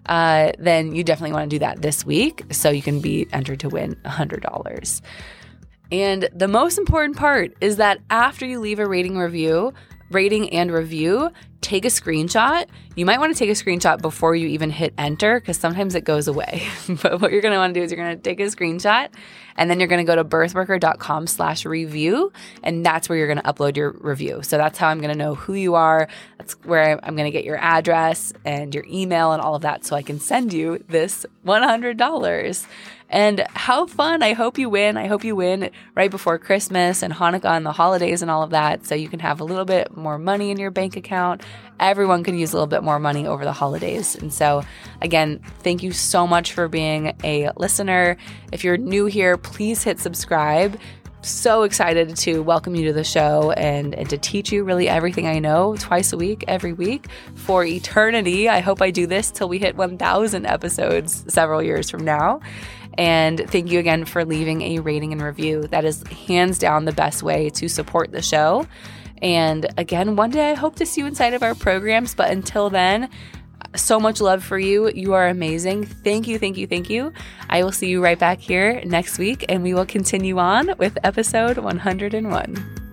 uh, 0.09 0.53
then 0.59 0.95
you 0.95 1.05
definitely 1.05 1.33
want 1.33 1.51
to 1.51 1.55
do 1.55 1.59
that 1.61 1.83
this 1.83 2.05
week 2.05 2.45
so 2.51 2.71
you 2.71 2.83
can 2.83 3.01
be 3.01 3.27
entered 3.33 3.61
to 3.61 3.69
win 3.69 3.97
$100. 4.05 5.01
And 5.93 6.29
the 6.35 6.49
most 6.49 6.79
important 6.79 7.17
part 7.17 7.55
is 7.61 7.77
that 7.77 8.01
after 8.11 8.45
you 8.45 8.61
leave 8.61 8.79
a 8.79 8.87
rating 8.87 9.19
review, 9.19 9.73
rating 10.11 10.51
and 10.51 10.73
review, 10.73 11.31
take 11.61 11.85
a 11.85 11.89
screenshot. 11.89 12.67
You 12.97 13.05
might 13.05 13.21
want 13.21 13.31
to 13.31 13.39
take 13.39 13.51
a 13.51 13.53
screenshot 13.53 14.01
before 14.01 14.35
you 14.35 14.49
even 14.49 14.71
hit 14.71 14.95
enter 14.97 15.39
because 15.39 15.59
sometimes 15.59 15.95
it 15.95 16.05
goes 16.05 16.29
away. 16.29 16.67
but 17.03 17.21
what 17.21 17.31
you're 17.31 17.43
going 17.43 17.53
to 17.53 17.59
want 17.59 17.75
to 17.75 17.79
do 17.79 17.85
is 17.85 17.93
you're 17.93 18.03
going 18.03 18.17
to 18.17 18.23
take 18.23 18.41
a 18.41 18.45
screenshot 18.45 19.11
and 19.55 19.71
then 19.71 19.79
you're 19.79 19.89
going 19.89 20.05
to 20.05 20.11
go 20.11 20.17
to 20.17 20.25
birthworker.com 20.25 21.27
slash 21.27 21.67
review 21.67 22.33
and 22.63 22.87
that's 22.87 23.11
where 23.11 23.19
you're 23.19 23.27
going 23.27 23.43
to 23.43 23.45
upload 23.45 23.77
your 23.77 23.91
review. 23.91 24.41
So 24.43 24.57
that's 24.57 24.79
how 24.79 24.89
I'm 24.89 25.01
going 25.01 25.13
to 25.13 25.19
know 25.19 25.35
who 25.35 25.53
you 25.53 25.75
are. 25.75 26.09
That's 26.39 26.55
where 26.65 26.99
I'm 27.05 27.17
going 27.17 27.31
to 27.31 27.31
get 27.31 27.45
your 27.45 27.59
address 27.59 28.33
and 28.47 28.75
your 28.75 28.87
email 28.89 29.33
and 29.33 29.43
all 29.43 29.55
of 29.55 29.63
that 29.63 29.85
so 29.85 29.95
I 29.95 30.01
can 30.01 30.19
send 30.19 30.55
you 30.55 30.83
this 30.89 31.27
$100. 31.45 32.67
And 33.09 33.47
how 33.55 33.87
fun. 33.87 34.23
I 34.23 34.33
hope 34.33 34.59
you 34.59 34.69
win. 34.69 34.97
I 34.97 35.07
hope 35.07 35.23
you 35.23 35.37
win 35.37 35.71
right 35.95 36.11
before 36.11 36.39
Christmas 36.39 37.03
and 37.03 37.15
Hanukkah 37.15 37.57
and 37.57 37.65
the 37.65 37.73
holidays 37.73 38.21
and 38.21 38.31
all 38.31 38.43
of 38.43 38.51
that. 38.51 38.85
So 38.85 38.97
you 38.97 39.09
can 39.09 39.21
have 39.21 39.41
a 39.41 39.45
little 39.45 39.65
bit 39.65 39.97
more 39.97 40.19
money 40.19 40.51
in 40.51 40.57
your 40.57 40.73
bank 40.73 40.97
account. 40.97 41.43
Everyone 41.79 42.25
could 42.25 42.35
use 42.35 42.53
a 42.53 42.57
little 42.57 42.67
bit 42.67 42.83
more 42.87 42.99
money 42.99 43.27
over 43.27 43.45
the 43.45 43.53
holidays. 43.53 44.17
And 44.17 44.33
so, 44.33 44.63
again, 45.03 45.41
thank 45.59 45.83
you 45.83 45.93
so 45.93 46.27
much 46.27 46.55
for 46.55 46.69
being 46.69 47.15
a 47.23 47.51
listener. 47.57 48.17
If 48.53 48.65
you're 48.65 48.79
new 48.79 49.05
here, 49.05 49.37
please 49.37 49.83
hit 49.83 50.01
subscribe 50.01 50.79
so 51.27 51.65
excited 51.65 52.17
to 52.17 52.41
welcome 52.41 52.77
you 52.77 52.87
to 52.87 52.93
the 52.93 53.03
show 53.03 53.51
and, 53.51 53.95
and 53.95 54.09
to 54.09 54.17
teach 54.17 54.53
you 54.53 54.63
really 54.63 54.89
everything 54.89 55.27
I 55.27 55.41
know 55.41 55.75
twice 55.77 56.13
a 56.13 56.17
week, 56.17 56.45
every 56.47 56.73
week 56.73 57.07
for 57.35 57.65
eternity. 57.65 58.49
I 58.49 58.61
hope 58.61 58.81
I 58.81 58.93
do 58.93 59.07
this 59.09 59.33
till 59.33 59.49
we 59.49 59.59
hit 59.59 59.77
1,000 59.77 60.47
episodes 60.47 61.25
several 61.27 61.63
years 61.63 61.91
from 61.91 62.05
now. 62.05 62.41
And 62.97 63.41
thank 63.51 63.71
you 63.71 63.79
again 63.81 64.05
for 64.05 64.25
leaving 64.25 64.63
a 64.63 64.79
rating 64.79 65.13
and 65.13 65.21
review. 65.21 65.67
That 65.67 65.85
is 65.85 66.07
hands 66.07 66.59
down 66.59 66.85
the 66.85 66.93
best 66.93 67.23
way 67.23 67.51
to 67.51 67.69
support 67.69 68.13
the 68.13 68.23
show. 68.23 68.67
And 69.23 69.67
again, 69.77 70.17
one 70.17 70.31
day 70.31 70.51
I 70.51 70.55
hope 70.55 70.77
to 70.77 70.87
see 70.87 71.01
you 71.01 71.07
inside 71.07 71.35
of 71.35 71.43
our 71.43 71.55
programs. 71.55 72.15
But 72.15 72.31
until 72.31 72.71
then, 72.71 73.09
so 73.75 74.01
much 74.01 74.21
love 74.21 74.43
for 74.45 74.59
you. 74.59 74.91
You 74.91 75.15
are 75.15 75.29
amazing. 75.29 75.87
Thank 75.87 76.29
you, 76.29 76.39
thank 76.39 76.57
you, 76.57 76.67
thank 76.67 76.91
you. 76.91 77.13
I 77.51 77.63
will 77.63 77.73
see 77.73 77.89
you 77.89 78.03
right 78.03 78.19
back 78.19 78.39
here 78.39 78.83
next 78.85 79.19
week, 79.19 79.45
and 79.49 79.63
we 79.63 79.75
will 79.75 79.87
continue 79.87 80.39
on 80.39 80.75
with 80.79 80.99
episode 81.05 81.59
101. 81.59 82.86